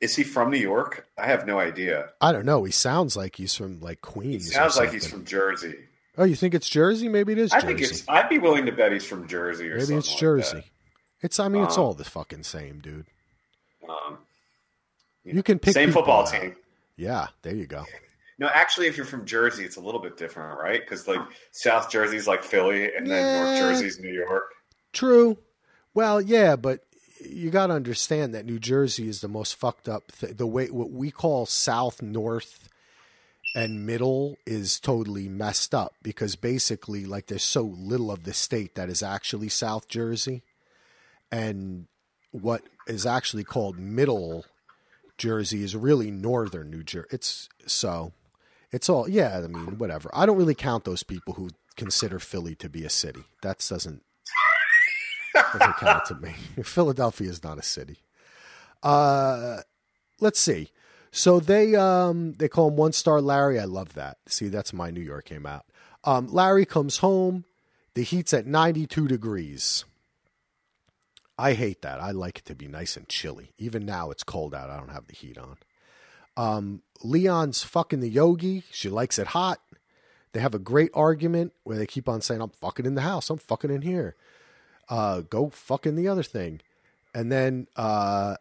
[0.00, 1.08] Is he from New York?
[1.18, 2.10] I have no idea.
[2.20, 2.64] I don't know.
[2.64, 4.50] He sounds like he's from like He Queens.
[4.50, 5.76] or sounds like he's from Jersey.
[6.16, 7.08] Oh, you think it's Jersey?
[7.08, 7.66] Maybe it is I Jersey.
[7.66, 8.08] think it's.
[8.08, 10.56] I'd be willing to bet he's from Jersey or Maybe it's like Jersey.
[10.58, 10.64] that.
[11.22, 11.40] It's.
[11.40, 13.06] I mean, it's Um, all the fucking same, dude.
[13.88, 14.18] Um,
[15.24, 16.30] You can pick same football out.
[16.32, 16.54] team.
[16.96, 17.84] Yeah, there you go.
[18.36, 20.80] No, actually, if you're from Jersey, it's a little bit different, right?
[20.80, 21.20] Because like
[21.52, 24.50] South Jersey's like Philly, and then North Jersey's New York.
[24.92, 25.38] True.
[25.94, 26.80] Well, yeah, but
[27.24, 30.10] you got to understand that New Jersey is the most fucked up.
[30.18, 32.68] Th- the way what we call South, North,
[33.54, 38.74] and Middle is totally messed up because basically, like, there's so little of the state
[38.74, 40.42] that is actually South Jersey,
[41.30, 41.86] and
[42.32, 44.44] what is actually called Middle
[45.18, 47.08] Jersey is really Northern New Jersey.
[47.12, 48.12] It's so.
[48.72, 49.38] It's all yeah.
[49.38, 50.10] I mean, whatever.
[50.12, 53.22] I don't really count those people who consider Philly to be a city.
[53.42, 54.02] That doesn't
[55.34, 56.34] doesn't count to me.
[56.64, 57.98] Philadelphia is not a city.
[58.82, 59.58] Uh,
[60.20, 60.70] let's see.
[61.16, 63.60] So they um they call him one star Larry.
[63.60, 64.18] I love that.
[64.26, 65.64] See, that's my New York came out.
[66.02, 67.44] Um, Larry comes home.
[67.94, 69.84] The heat's at ninety two degrees.
[71.38, 72.00] I hate that.
[72.00, 73.52] I like it to be nice and chilly.
[73.58, 74.70] Even now it's cold out.
[74.70, 75.56] I don't have the heat on.
[76.36, 78.64] Um, Leon's fucking the yogi.
[78.72, 79.60] She likes it hot.
[80.32, 83.30] They have a great argument where they keep on saying, I'm fucking in the house.
[83.30, 84.16] I'm fucking in here.
[84.88, 86.60] Uh, go fucking the other thing.
[87.14, 88.36] And then uh,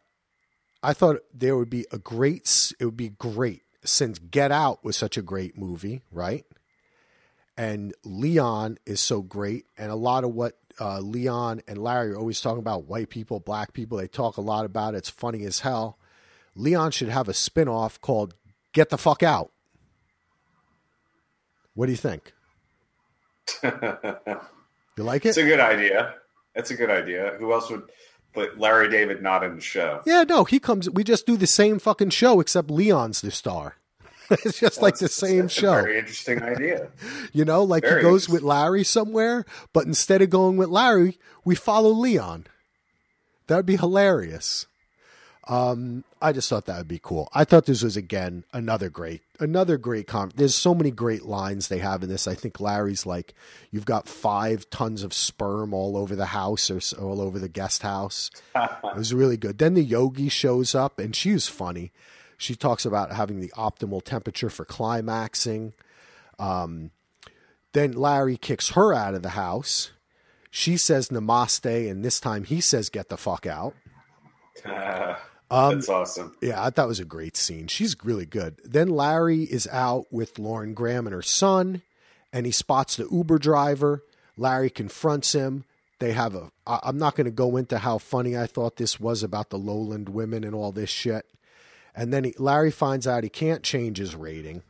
[0.83, 4.97] I thought there would be a great, it would be great since Get Out was
[4.97, 6.45] such a great movie, right?
[7.57, 9.65] And Leon is so great.
[9.77, 13.39] And a lot of what uh, Leon and Larry are always talking about white people,
[13.39, 14.97] black people, they talk a lot about it.
[14.97, 15.97] It's funny as hell.
[16.55, 18.35] Leon should have a spin off called
[18.73, 19.51] Get the Fuck Out.
[21.75, 22.33] What do you think?
[24.97, 25.29] You like it?
[25.29, 26.15] It's a good idea.
[26.55, 27.35] It's a good idea.
[27.39, 27.89] Who else would
[28.33, 30.01] put Larry David not in the show?
[30.05, 30.89] Yeah, no, he comes.
[30.89, 33.77] We just do the same fucking show, except Leon's the star.
[34.29, 35.73] it's just like the same show.
[35.73, 36.87] Very interesting idea.
[37.33, 41.17] You know, like Very he goes with Larry somewhere, but instead of going with Larry,
[41.43, 42.45] we follow Leon.
[43.47, 44.67] That would be hilarious.
[45.47, 47.27] Um, I just thought that would be cool.
[47.33, 50.31] I thought this was again another great, another great com.
[50.33, 52.29] There's so many great lines they have in this.
[52.29, 53.33] I think Larry's like,
[53.71, 57.81] "You've got five tons of sperm all over the house or all over the guest
[57.81, 59.57] house." it was really good.
[59.57, 61.91] Then the yogi shows up, and she's funny.
[62.37, 65.73] She talks about having the optimal temperature for climaxing.
[66.39, 66.91] Um,
[67.73, 69.91] then Larry kicks her out of the house.
[70.49, 73.75] She says namaste, and this time he says get the fuck out.
[74.63, 75.15] Uh,
[75.53, 76.35] Um, That's awesome.
[76.41, 77.67] Yeah, I thought it was a great scene.
[77.67, 78.59] She's really good.
[78.63, 81.81] Then Larry is out with Lauren Graham and her son,
[82.31, 84.03] and he spots the Uber driver.
[84.37, 85.65] Larry confronts him.
[85.99, 86.51] They have a.
[86.65, 89.59] I- I'm not going to go into how funny I thought this was about the
[89.59, 91.25] lowland women and all this shit.
[91.95, 94.63] And then he, Larry finds out he can't change his rating.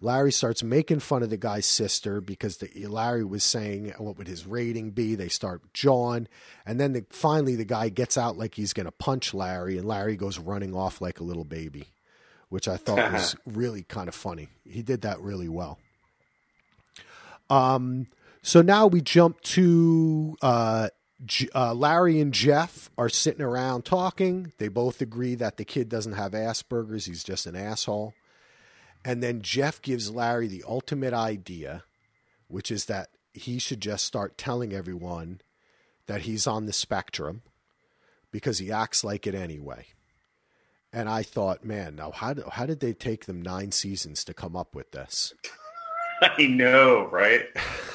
[0.00, 4.28] Larry starts making fun of the guy's sister because the, Larry was saying what would
[4.28, 5.14] his rating be.
[5.14, 6.28] They start jawing,
[6.66, 9.88] and then the, finally the guy gets out like he's going to punch Larry, and
[9.88, 11.84] Larry goes running off like a little baby,
[12.50, 14.48] which I thought was really kind of funny.
[14.68, 15.78] He did that really well.
[17.48, 18.06] Um,
[18.42, 20.88] so now we jump to uh,
[21.24, 24.52] J- uh, Larry and Jeff are sitting around talking.
[24.58, 28.14] They both agree that the kid doesn't have Asperger's; he's just an asshole.
[29.06, 31.84] And then Jeff gives Larry the ultimate idea,
[32.48, 35.40] which is that he should just start telling everyone
[36.08, 37.42] that he's on the spectrum
[38.32, 39.86] because he acts like it anyway.
[40.92, 44.34] And I thought, man, now how, do, how did they take them nine seasons to
[44.34, 45.32] come up with this?
[46.20, 47.44] I know, right?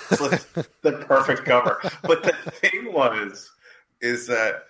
[0.09, 1.81] The perfect cover.
[2.03, 3.51] But the thing was,
[3.99, 4.63] is that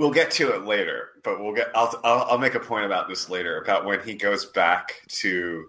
[0.00, 1.10] we'll get to it later.
[1.22, 1.68] But we'll get.
[1.74, 5.66] I'll, I'll I'll make a point about this later about when he goes back to.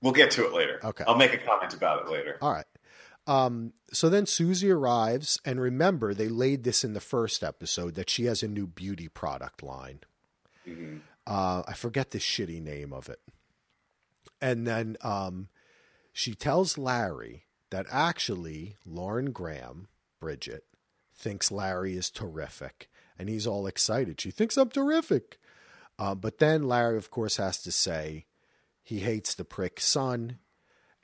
[0.00, 0.78] We'll get to it later.
[0.84, 1.04] Okay.
[1.08, 2.38] I'll make a comment about it later.
[2.40, 2.64] All right.
[3.26, 8.08] Um, so then Susie arrives, and remember, they laid this in the first episode that
[8.08, 10.00] she has a new beauty product line.
[10.66, 11.00] Mhm.
[11.26, 13.20] Uh, I forget the shitty name of it.
[14.40, 15.48] And then um,
[16.12, 19.88] she tells Larry that actually Lauren Graham,
[20.20, 20.64] Bridget,
[21.18, 22.88] thinks Larry is terrific,
[23.18, 24.20] and he's all excited.
[24.20, 25.38] She thinks I'm terrific.
[25.98, 28.26] Uh, but then Larry, of course, has to say
[28.84, 30.38] he hates the prick son.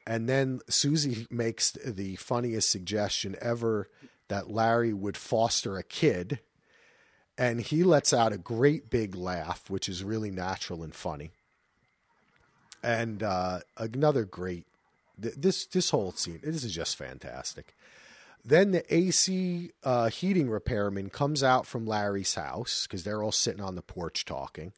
[0.06, 3.88] And then Susie makes the funniest suggestion ever
[4.28, 6.40] that Larry would foster a kid.
[7.36, 11.32] And he lets out a great big laugh, which is really natural and funny.
[12.82, 14.66] And uh, another great,
[15.18, 17.74] this this whole scene, this is just fantastic.
[18.44, 23.62] Then the AC uh, heating repairman comes out from Larry's house because they're all sitting
[23.62, 24.72] on the porch talking.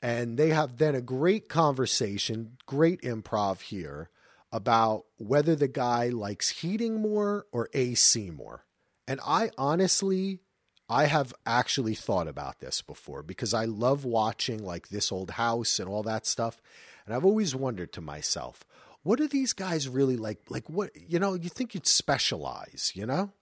[0.00, 4.08] And they have then a great conversation, great improv here
[4.52, 8.64] about whether the guy likes heating more or AC more.
[9.06, 10.40] And I honestly,
[10.88, 15.78] I have actually thought about this before because I love watching like this old house
[15.78, 16.60] and all that stuff.
[17.04, 18.64] And I've always wondered to myself,
[19.06, 20.40] what do these guys really like?
[20.48, 21.34] Like what you know?
[21.34, 23.32] You think you'd specialize, you know?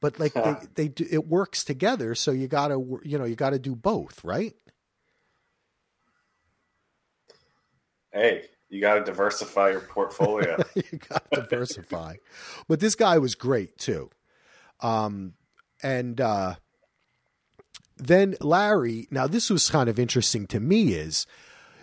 [0.00, 2.14] But like they, they do, it works together.
[2.14, 4.54] So you gotta you know you got to do both, right?
[8.12, 10.56] Hey, you got to diversify your portfolio.
[10.74, 12.16] you got to diversify.
[12.66, 14.10] but this guy was great too.
[14.80, 15.34] Um,
[15.82, 16.54] and uh,
[17.98, 19.06] then Larry.
[19.10, 20.94] Now this was kind of interesting to me.
[20.94, 21.26] Is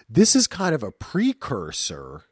[0.09, 2.23] this is kind of a precursor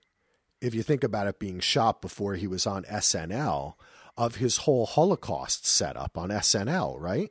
[0.61, 3.75] if you think about it being shot before he was on SNL,
[4.17, 7.29] of his whole Holocaust setup on SNL, right?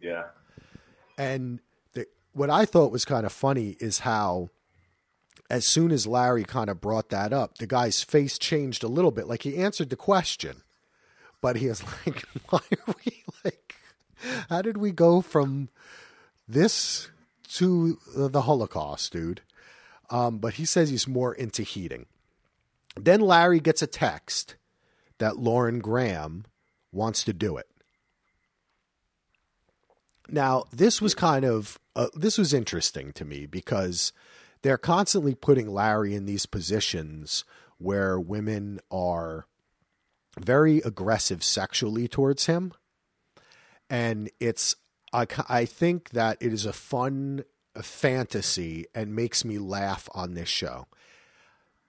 [0.00, 0.24] Yeah.
[1.16, 1.60] And
[1.94, 4.50] the, what I thought was kind of funny is how,
[5.50, 9.10] as soon as Larry kind of brought that up, the guy's face changed a little
[9.10, 9.28] bit.
[9.28, 10.62] Like he answered the question,
[11.40, 13.76] but he was like, why are we like,
[14.48, 15.68] how did we go from
[16.48, 17.08] this
[17.54, 19.42] to the Holocaust, dude?
[20.10, 22.06] Um, but he says he's more into heating.
[23.04, 24.56] Then Larry gets a text
[25.18, 26.44] that Lauren Graham
[26.92, 27.66] wants to do it.
[30.28, 34.12] Now, this was kind of uh, this was interesting to me because
[34.62, 37.44] they're constantly putting Larry in these positions
[37.78, 39.46] where women are
[40.38, 42.72] very aggressive sexually towards him,
[43.88, 44.76] and it's
[45.12, 47.44] I, I think that it is a fun
[47.80, 50.88] fantasy and makes me laugh on this show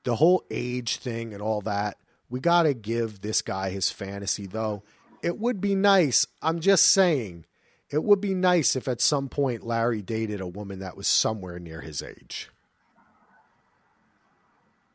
[0.04, 1.98] the whole age thing and all that,
[2.30, 4.84] we got to give this guy his fantasy, though.
[5.22, 6.26] It would be nice.
[6.42, 7.46] I'm just saying,
[7.90, 11.60] it would be nice if at some point Larry dated a woman that was somewhere
[11.60, 12.50] near his age.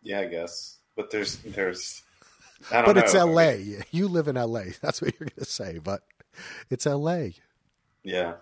[0.02, 0.76] Yeah, I guess.
[0.96, 2.02] But there's, there's,
[2.70, 3.02] but know.
[3.02, 3.84] it's L.A.
[3.90, 4.66] You live in L.A.
[4.82, 6.02] That's what you're going to say, but
[6.70, 7.34] it's L.A.
[8.04, 8.34] Yeah.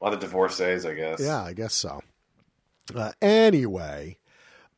[0.00, 1.20] A lot of divorcees, I guess.
[1.20, 2.02] Yeah, I guess so.
[2.94, 4.18] Uh, anyway,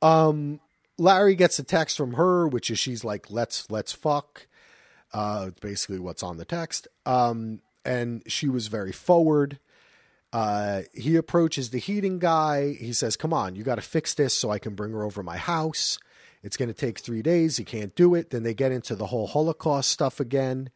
[0.06, 0.60] um,
[0.98, 4.46] Larry gets a text from her, which is she's like, "Let's let's fuck."
[5.12, 6.88] Uh, basically what's on the text.
[7.06, 9.58] Um, and she was very forward.
[10.32, 12.72] Uh, he approaches the heating guy.
[12.74, 15.22] He says, "Come on, you got to fix this so I can bring her over
[15.22, 15.98] my house.
[16.42, 17.58] It's going to take three days.
[17.58, 20.70] You can't do it." Then they get into the whole Holocaust stuff again,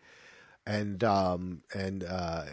[0.66, 2.45] and um, and uh,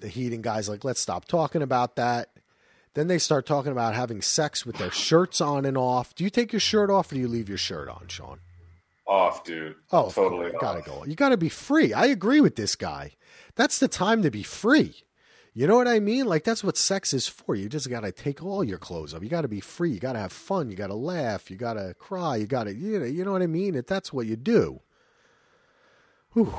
[0.00, 2.30] the heating guy's like, "Let's stop talking about that."
[2.94, 6.14] Then they start talking about having sex with their shirts on and off.
[6.14, 8.38] Do you take your shirt off or do you leave your shirt on, Sean?
[9.06, 9.74] Off, dude.
[9.92, 10.52] Oh, totally.
[10.52, 10.60] Off.
[10.60, 11.04] Gotta go.
[11.04, 11.92] You gotta be free.
[11.92, 13.12] I agree with this guy.
[13.56, 14.94] That's the time to be free.
[15.52, 16.26] You know what I mean?
[16.26, 17.54] Like that's what sex is for.
[17.54, 19.22] You just gotta take all your clothes off.
[19.22, 19.90] You gotta be free.
[19.90, 20.70] You gotta have fun.
[20.70, 21.50] You gotta laugh.
[21.50, 22.36] You gotta cry.
[22.36, 23.74] You gotta you know you know what I mean?
[23.74, 24.80] If that's what you do.
[26.32, 26.52] Whew.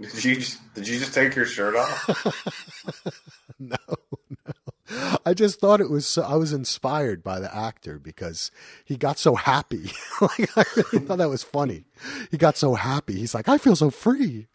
[0.00, 3.04] Did you just, did you just take your shirt off?
[3.58, 5.16] no, no.
[5.26, 6.06] I just thought it was.
[6.06, 8.50] So, I was inspired by the actor because
[8.84, 9.90] he got so happy.
[10.20, 11.84] like I really thought that was funny.
[12.30, 13.14] He got so happy.
[13.14, 14.46] He's like, I feel so free.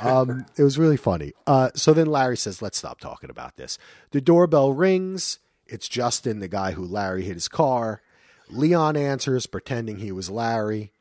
[0.00, 1.32] Um, it was really funny.
[1.46, 3.78] Uh, so then Larry says, "Let's stop talking about this."
[4.10, 5.38] The doorbell rings.
[5.66, 8.02] It's Justin, the guy who Larry hit his car.
[8.48, 10.92] Leon answers, pretending he was Larry,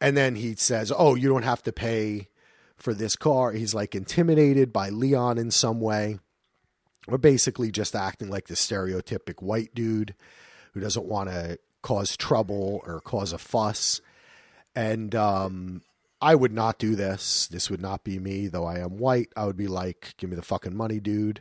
[0.00, 2.28] and then he says, "Oh, you don't have to pay."
[2.82, 3.52] For this car.
[3.52, 6.18] He's like intimidated by Leon in some way,
[7.06, 10.14] or basically just acting like the stereotypic white dude
[10.74, 14.00] who doesn't want to cause trouble or cause a fuss.
[14.74, 15.82] And um,
[16.20, 17.46] I would not do this.
[17.46, 19.28] This would not be me, though I am white.
[19.36, 21.40] I would be like, give me the fucking money, dude.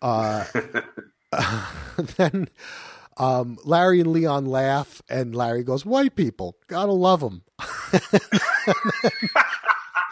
[0.00, 0.44] Uh,
[2.16, 2.48] then
[3.18, 7.42] um, Larry and Leon laugh, and Larry goes, White people, gotta love them.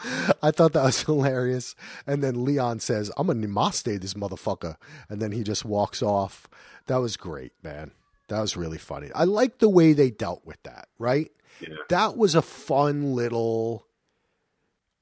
[0.42, 1.74] I thought that was hilarious.
[2.06, 4.76] And then Leon says, I'm going to namaste this motherfucker.
[5.08, 6.48] And then he just walks off.
[6.86, 7.92] That was great, man.
[8.28, 9.10] That was really funny.
[9.14, 11.30] I like the way they dealt with that, right?
[11.60, 11.76] Yeah.
[11.88, 13.86] That was a fun little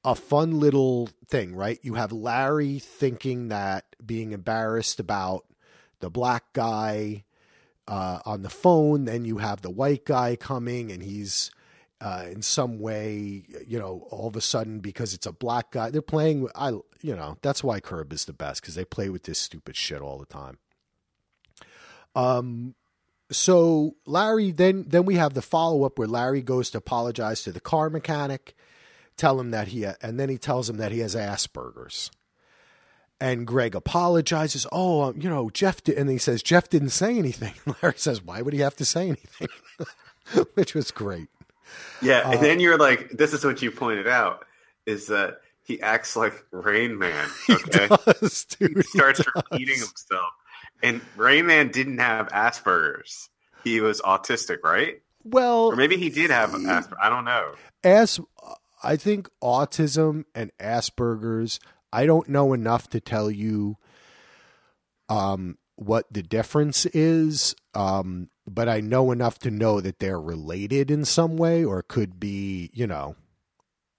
[0.03, 1.77] a fun little thing, right?
[1.83, 5.45] You have Larry thinking that being embarrassed about
[5.99, 7.25] the black guy
[7.87, 11.51] uh, on the phone, then you have the white guy coming and he's
[12.01, 15.89] uh, in some way, you know, all of a sudden because it's a black guy,
[15.89, 16.47] they're playing.
[16.55, 16.69] I,
[17.01, 20.01] you know, that's why Curb is the best because they play with this stupid shit
[20.01, 20.57] all the time.
[22.15, 22.75] Um,
[23.31, 27.51] so Larry, then then we have the follow up where Larry goes to apologize to
[27.51, 28.55] the car mechanic,
[29.17, 32.11] tell him that he, and then he tells him that he has Asperger's.
[33.21, 34.65] And Greg apologizes.
[34.71, 37.53] Oh, um, you know, Jeff did, and he says Jeff didn't say anything.
[37.83, 39.49] Larry says, "Why would he have to say anything?"
[40.53, 41.27] Which was great.
[42.01, 44.45] Yeah, and uh, then you're like, this is what you pointed out
[44.85, 47.29] is that he acts like Rain Man.
[47.49, 50.31] Okay, he, does, dude, he starts he repeating himself.
[50.81, 53.29] And Rain Man didn't have Asperger's;
[53.63, 55.01] he was autistic, right?
[55.23, 56.93] Well, or maybe he did have Asperger's.
[57.01, 57.53] I don't know.
[57.83, 58.19] As
[58.81, 61.59] I think autism and Asperger's,
[61.91, 63.77] I don't know enough to tell you
[65.09, 67.55] um, what the difference is.
[67.73, 72.19] Um, but I know enough to know that they're related in some way, or could
[72.19, 73.15] be, you know,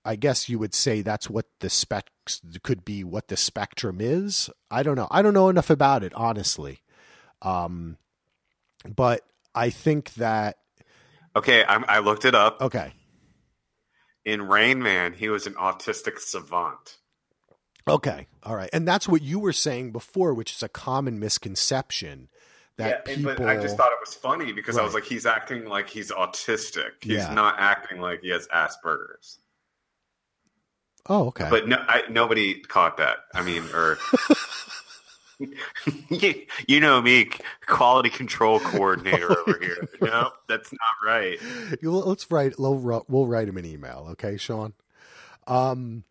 [0.05, 4.51] I guess you would say that's what the specs could be, what the spectrum is.
[4.71, 5.09] I don't know.
[5.11, 6.83] I don't know enough about it, honestly.
[7.43, 7.97] Um,
[8.85, 9.23] but
[9.55, 10.59] I think that.
[11.35, 12.61] Okay, I'm, I looked it up.
[12.61, 12.93] Okay.
[14.25, 16.99] In Rain Man, he was an autistic savant.
[17.91, 22.29] Okay, all right, and that's what you were saying before, which is a common misconception
[22.77, 23.35] that yeah, people.
[23.37, 24.83] But I just thought it was funny because right.
[24.83, 26.93] I was like, he's acting like he's autistic.
[27.03, 27.35] He's yeah.
[27.35, 29.39] not acting like he has Asperger's.
[31.07, 31.49] Oh, okay.
[31.51, 33.19] But no, I, nobody caught that.
[33.35, 33.99] I mean, or
[36.67, 37.31] you, know me,
[37.67, 39.89] quality control coordinator over here.
[40.01, 41.39] No, that's not right.
[41.83, 42.59] Let's write.
[42.59, 44.73] We'll, we'll write him an email, okay, Sean.
[45.47, 46.05] Um,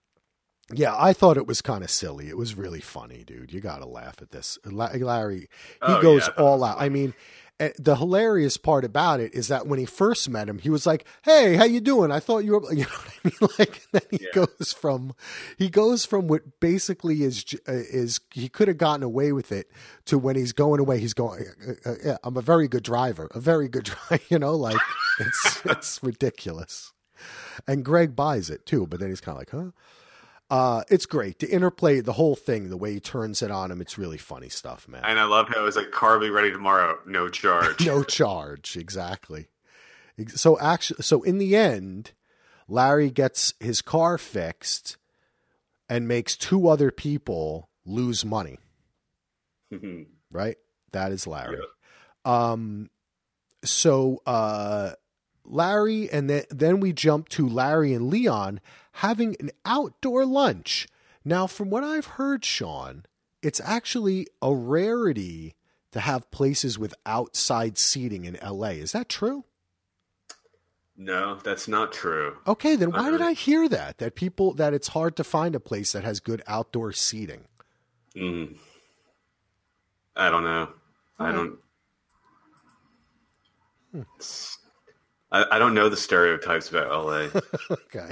[0.74, 2.28] yeah, I thought it was kind of silly.
[2.28, 3.52] It was really funny, dude.
[3.52, 4.60] You got to laugh at this.
[4.66, 5.48] Larry, he
[5.82, 6.78] oh, goes yeah, all out.
[6.78, 6.86] Funny.
[6.86, 7.14] I mean,
[7.60, 10.86] eh, the hilarious part about it is that when he first met him, he was
[10.86, 12.12] like, "Hey, how you doing?
[12.12, 13.50] I thought you were," you know what I mean?
[13.58, 14.46] Like, then he yeah.
[14.46, 15.14] goes from
[15.58, 19.72] he goes from what basically is uh, is he could have gotten away with it
[20.06, 23.28] to when he's going away, he's going, uh, uh, yeah, "I'm a very good driver,
[23.34, 24.78] a very good driver," you know, like
[25.20, 26.94] it's it's ridiculous.
[27.68, 29.72] And Greg buys it too, but then he's kind of like, "Huh."
[30.50, 31.40] Uh, it's great.
[31.40, 34.50] The interplay, the whole thing, the way he turns it on him, it's really funny
[34.50, 35.04] stuff, man.
[35.04, 37.80] And I love how it's like car be ready tomorrow, no charge.
[37.86, 39.48] no charge, exactly.
[40.30, 42.14] So actually, so in the end,
[42.68, 44.98] Larry gets his car fixed
[45.88, 48.58] and makes two other people lose money.
[50.32, 50.58] right?
[50.92, 51.58] That is Larry.
[52.26, 52.52] Yeah.
[52.52, 52.90] Um,
[53.64, 54.94] so uh,
[55.46, 58.62] Larry, and then then we jump to Larry and Leon
[58.94, 60.88] having an outdoor lunch.
[61.24, 63.06] Now, from what I've heard, Sean,
[63.42, 65.56] it's actually a rarity
[65.92, 68.70] to have places with outside seating in LA.
[68.70, 69.46] Is that true?
[71.02, 72.38] No, that's not true.
[72.46, 74.00] Okay, then why did I hear that?
[74.00, 77.46] That people that it's hard to find a place that has good outdoor seating.
[78.16, 78.58] Mm.
[80.16, 80.70] I don't know.
[81.18, 81.58] I don't.
[83.94, 84.02] Hmm.
[85.32, 87.30] I, I don't know the stereotypes about LA.
[87.72, 88.12] okay.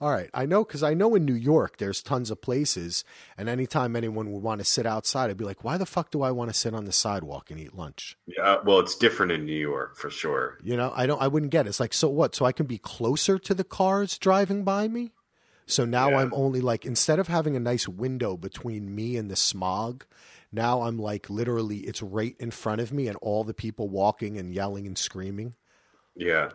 [0.00, 0.30] All right.
[0.32, 3.04] I know because I know in New York there's tons of places,
[3.36, 6.22] and anytime anyone would want to sit outside, I'd be like, why the fuck do
[6.22, 8.16] I want to sit on the sidewalk and eat lunch?
[8.26, 10.58] Yeah, well, it's different in New York for sure.
[10.62, 11.20] You know, I don't.
[11.20, 11.70] I wouldn't get it.
[11.70, 12.34] It's like, so what?
[12.34, 15.12] So I can be closer to the cars driving by me.
[15.66, 16.20] So now yeah.
[16.20, 20.06] I'm only like instead of having a nice window between me and the smog,
[20.52, 24.38] now I'm like literally it's right in front of me and all the people walking
[24.38, 25.54] and yelling and screaming.
[26.14, 26.50] Yeah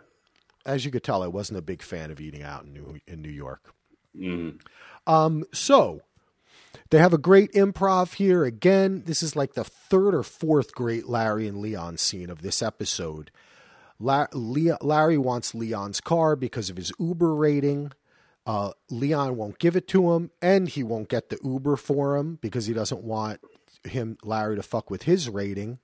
[0.65, 3.21] as you could tell, I wasn't a big fan of eating out in New in
[3.21, 3.73] New York.
[4.17, 4.59] Mm.
[5.07, 6.01] Um, so
[6.89, 8.43] they have a great improv here.
[8.45, 12.61] Again, this is like the third or fourth great Larry and Leon scene of this
[12.61, 13.31] episode.
[13.99, 17.91] La- Le- Larry wants Leon's car because of his Uber rating.
[18.45, 22.37] Uh, Leon won't give it to him, and he won't get the Uber for him
[22.41, 23.39] because he doesn't want
[23.83, 25.79] him Larry to fuck with his rating.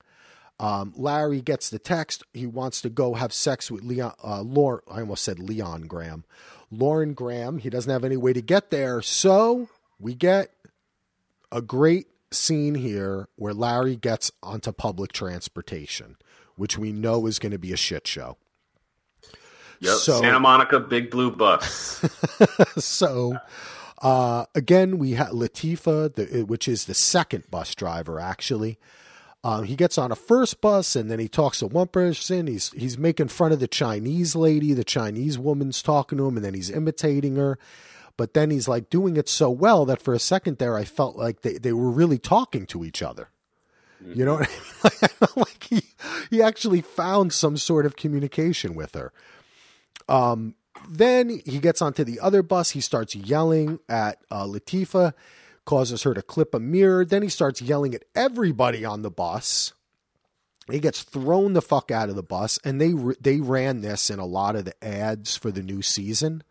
[0.60, 2.24] Um, Larry gets the text.
[2.34, 4.14] He wants to go have sex with Leon.
[4.24, 6.26] Uh, Lauren, I almost said Leon Graham.
[6.72, 7.60] Lauren Graham.
[7.60, 9.02] He doesn't have any way to get there.
[9.02, 10.52] So we get
[11.52, 16.18] a great scene here where Larry gets onto public transportation,
[16.56, 18.38] which we know is going to be a shit show.
[19.80, 19.96] Yep.
[19.96, 22.06] So, Santa Monica Big Blue Bus.
[22.78, 23.38] so
[24.02, 28.78] uh, again, we have Latifa, the, which is the second bus driver, actually.
[29.44, 32.48] Um, he gets on a first bus and then he talks to one person.
[32.48, 34.74] He's he's making fun of the Chinese lady.
[34.74, 37.58] The Chinese woman's talking to him and then he's imitating her.
[38.18, 41.16] But then he's like doing it so well that for a second there, I felt
[41.16, 43.30] like they, they were really talking to each other.
[44.14, 45.30] You know what I mean?
[45.36, 45.82] Like, he,
[46.30, 49.14] he actually found some sort of communication with her.
[50.08, 50.56] Um,
[50.90, 52.72] then he gets onto the other bus.
[52.72, 55.14] He starts yelling at uh, Latifah,
[55.70, 57.06] causes her to clip a mirror.
[57.06, 59.74] Then he starts yelling at everybody on the bus.
[60.68, 64.18] He gets thrown the fuck out of the bus, and they they ran this in
[64.18, 66.44] a lot of the ads for the new season.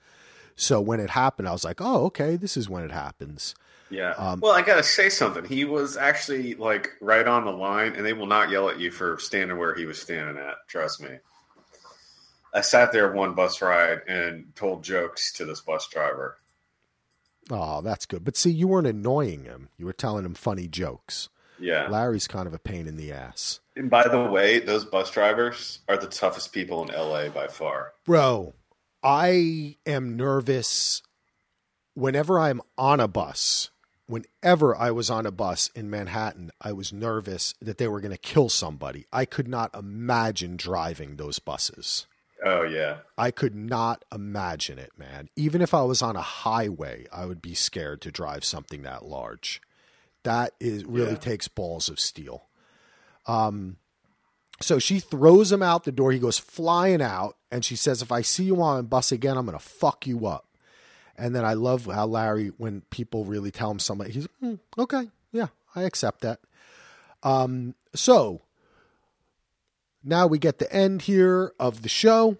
[0.54, 3.56] So when it happened, I was like, "Oh, okay, this is when it happens."
[3.90, 4.12] Yeah.
[4.12, 5.44] Um, well, I gotta say something.
[5.44, 8.92] He was actually like right on the line, and they will not yell at you
[8.92, 10.56] for standing where he was standing at.
[10.68, 11.18] Trust me.
[12.54, 16.38] I sat there one bus ride and told jokes to this bus driver.
[17.50, 18.24] Oh, that's good.
[18.24, 19.68] But see, you weren't annoying him.
[19.76, 21.28] You were telling him funny jokes.
[21.60, 21.88] Yeah.
[21.88, 23.60] Larry's kind of a pain in the ass.
[23.76, 27.92] And by the way, those bus drivers are the toughest people in LA by far.
[28.04, 28.54] Bro,
[29.02, 31.02] I am nervous
[31.94, 33.70] whenever I'm on a bus.
[34.06, 38.12] Whenever I was on a bus in Manhattan, I was nervous that they were going
[38.12, 39.04] to kill somebody.
[39.12, 42.06] I could not imagine driving those buses.
[42.44, 42.98] Oh yeah.
[43.16, 45.28] I could not imagine it, man.
[45.36, 49.04] Even if I was on a highway, I would be scared to drive something that
[49.04, 49.60] large.
[50.22, 51.18] That is really yeah.
[51.18, 52.46] takes balls of steel.
[53.26, 53.76] Um
[54.60, 56.12] so she throws him out the door.
[56.12, 59.36] He goes flying out and she says if I see you on a bus again,
[59.36, 60.46] I'm going to fuck you up.
[61.16, 65.10] And then I love how Larry when people really tell him something, he's mm, okay,
[65.32, 66.40] yeah, I accept that.
[67.22, 68.42] Um so
[70.02, 72.36] now we get the end here of the show.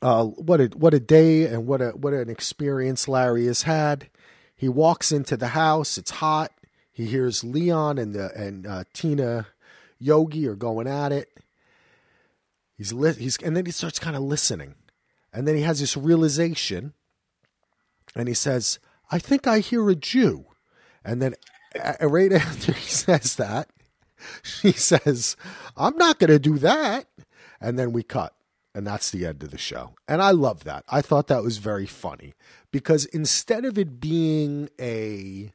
[0.00, 4.08] Uh, what a what a day and what a what an experience Larry has had.
[4.54, 5.98] He walks into the house.
[5.98, 6.52] It's hot.
[6.90, 9.46] He hears Leon and the and uh, Tina
[9.98, 11.28] Yogi are going at it.
[12.76, 14.76] He's li- he's and then he starts kind of listening,
[15.32, 16.92] and then he has this realization,
[18.14, 18.78] and he says,
[19.10, 20.46] "I think I hear a Jew,"
[21.04, 21.34] and then
[22.00, 23.68] right after he says that,
[24.42, 25.36] she says,
[25.76, 27.06] I'm not going to do that.
[27.60, 28.34] And then we cut.
[28.74, 29.94] And that's the end of the show.
[30.06, 30.84] And I love that.
[30.88, 32.34] I thought that was very funny
[32.70, 35.52] because instead of it being a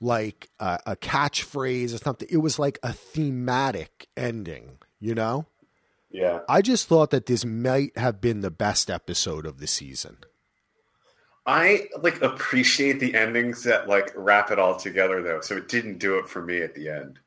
[0.00, 5.46] like a, a catchphrase or something, it was like a thematic ending, you know?
[6.10, 6.40] Yeah.
[6.48, 10.18] I just thought that this might have been the best episode of the season.
[11.46, 15.40] I like appreciate the endings that like wrap it all together though.
[15.40, 17.20] So it didn't do it for me at the end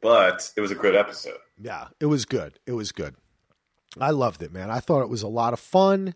[0.00, 1.38] but it was a good episode.
[1.58, 2.58] Yeah, it was good.
[2.66, 3.14] It was good.
[4.00, 4.70] I loved it, man.
[4.70, 6.14] I thought it was a lot of fun.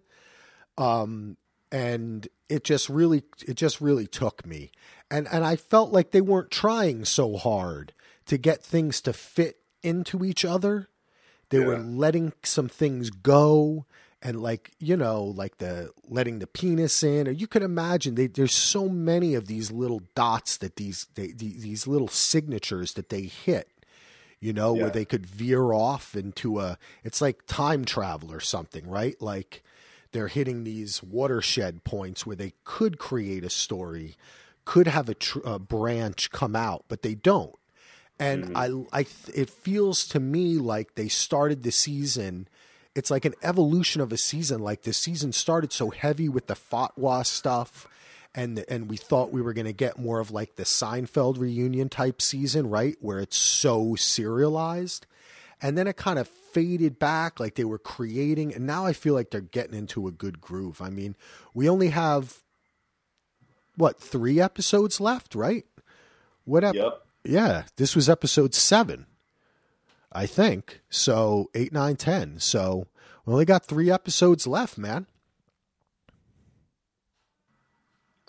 [0.79, 1.37] Um,
[1.73, 4.71] and it just really it just really took me.
[5.11, 7.93] And and I felt like they weren't trying so hard
[8.27, 10.89] to get things to fit into each other.
[11.51, 11.67] They yeah.
[11.67, 13.87] were letting some things go
[14.23, 18.27] and like you know like the letting the penis in or you could imagine they,
[18.27, 23.23] there's so many of these little dots that these they, these little signatures that they
[23.23, 23.69] hit
[24.41, 24.83] you know, yeah.
[24.83, 29.21] where they could veer off into a, it's like time travel or something, right?
[29.21, 29.63] Like
[30.13, 34.17] they're hitting these watershed points where they could create a story,
[34.65, 37.57] could have a, tr- a branch come out, but they don't.
[38.19, 38.87] And mm-hmm.
[38.93, 42.49] I, I, it feels to me like they started the season.
[42.95, 44.61] It's like an evolution of a season.
[44.61, 47.89] Like the season started so heavy with the fatwa stuff
[48.35, 51.89] and and we thought we were going to get more of like the Seinfeld reunion
[51.89, 55.07] type season, right, where it's so serialized,
[55.63, 59.15] and then it kind of faded back, like they were creating, and now I feel
[59.15, 60.81] like they're getting into a good groove.
[60.81, 61.17] I mean,
[61.53, 62.43] we only have
[63.77, 65.65] what three episodes left, right?
[66.45, 66.65] What?
[66.65, 67.01] Ep- yep.
[67.25, 69.07] Yeah, this was episode seven,
[70.13, 70.81] I think.
[70.91, 72.39] So eight, nine, ten.
[72.39, 72.87] So
[73.25, 75.07] we only got three episodes left, man.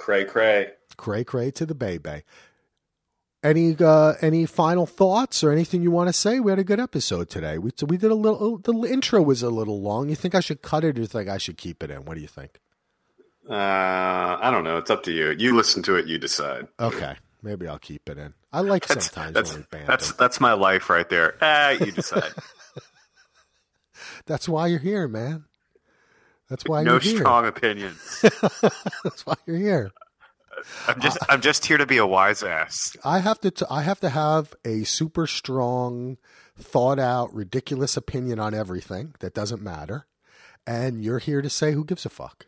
[0.06, 0.68] Cray cray.
[0.98, 2.26] Cray cray to the bay bay.
[3.42, 6.40] Any uh, any final thoughts or anything you want to say?
[6.40, 7.58] We had a good episode today.
[7.58, 8.60] We we did a little.
[8.60, 10.10] The intro was a little long.
[10.10, 12.06] You think I should cut it, or think I should keep it in?
[12.06, 12.60] What do you think?
[13.50, 13.56] Uh,
[14.40, 14.78] I don't know.
[14.78, 15.32] It's up to you.
[15.40, 16.06] You listen to it.
[16.06, 16.68] You decide.
[16.80, 18.36] Okay, maybe I'll keep it in.
[18.54, 21.36] I like that's, sometimes that's, when we That's that's my life right there.
[21.42, 22.32] Ah, you decide.
[24.28, 25.46] that's why you're here, man.
[26.50, 27.14] That's why no you're here.
[27.14, 28.20] No strong opinions.
[29.04, 29.92] That's why you're here.
[30.88, 32.96] I'm just uh, I'm just here to be a wise ass.
[33.04, 36.18] I have to t- I have to have a super strong,
[36.58, 40.08] thought out, ridiculous opinion on everything that doesn't matter,
[40.66, 42.46] and you're here to say who gives a fuck.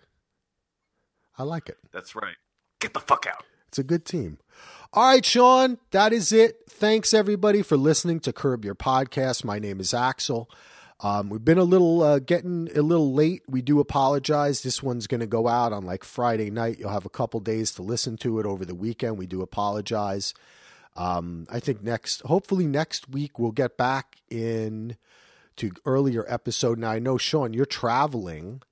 [1.38, 1.78] I like it.
[1.92, 2.36] That's right.
[2.80, 3.44] Get the fuck out.
[3.68, 4.40] It's a good team.
[4.94, 6.62] All right, Sean, that is it.
[6.70, 9.44] Thanks everybody for listening to Curb Your Podcast.
[9.44, 10.50] My name is Axel.
[11.00, 13.44] Um, we've been a little uh, getting a little late.
[13.48, 14.64] We do apologize.
[14.64, 16.80] This one's going to go out on like Friday night.
[16.80, 19.18] You'll have a couple days to listen to it over the weekend.
[19.18, 20.34] We do apologize.
[20.96, 24.98] Um, I think next, hopefully next week, we'll get back in
[25.58, 26.80] to earlier episode.
[26.80, 28.64] Now I know Sean, you're traveling,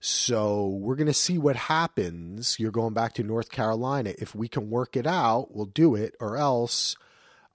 [0.00, 2.58] so we're going to see what happens.
[2.58, 4.14] You're going back to North Carolina.
[4.18, 6.96] If we can work it out, we'll do it, or else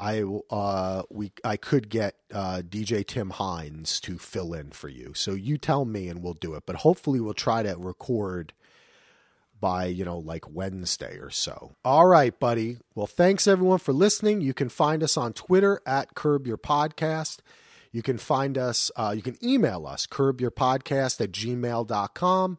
[0.01, 5.13] I uh we I could get uh, DJ Tim Hines to fill in for you.
[5.13, 6.63] So you tell me and we'll do it.
[6.65, 8.53] But hopefully we'll try to record
[9.59, 11.75] by, you know, like Wednesday or so.
[11.85, 12.79] All right, buddy.
[12.95, 14.41] Well, thanks everyone for listening.
[14.41, 17.37] You can find us on Twitter at Curb Your Podcast.
[17.91, 22.57] You can find us, uh, you can email us, curbyourpodcast at gmail.com.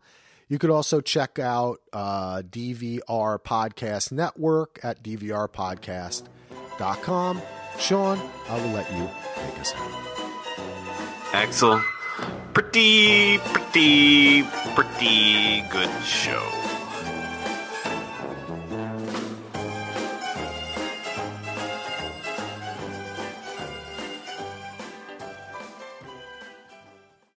[0.48, 5.02] You could also check out uh, DVR Podcast Network at
[6.78, 7.42] dvrpodcast.com.
[7.78, 8.18] Sean,
[8.48, 11.34] I will let you take us out.
[11.34, 11.80] Axel,
[12.52, 14.42] pretty, pretty,
[14.74, 16.71] pretty good show.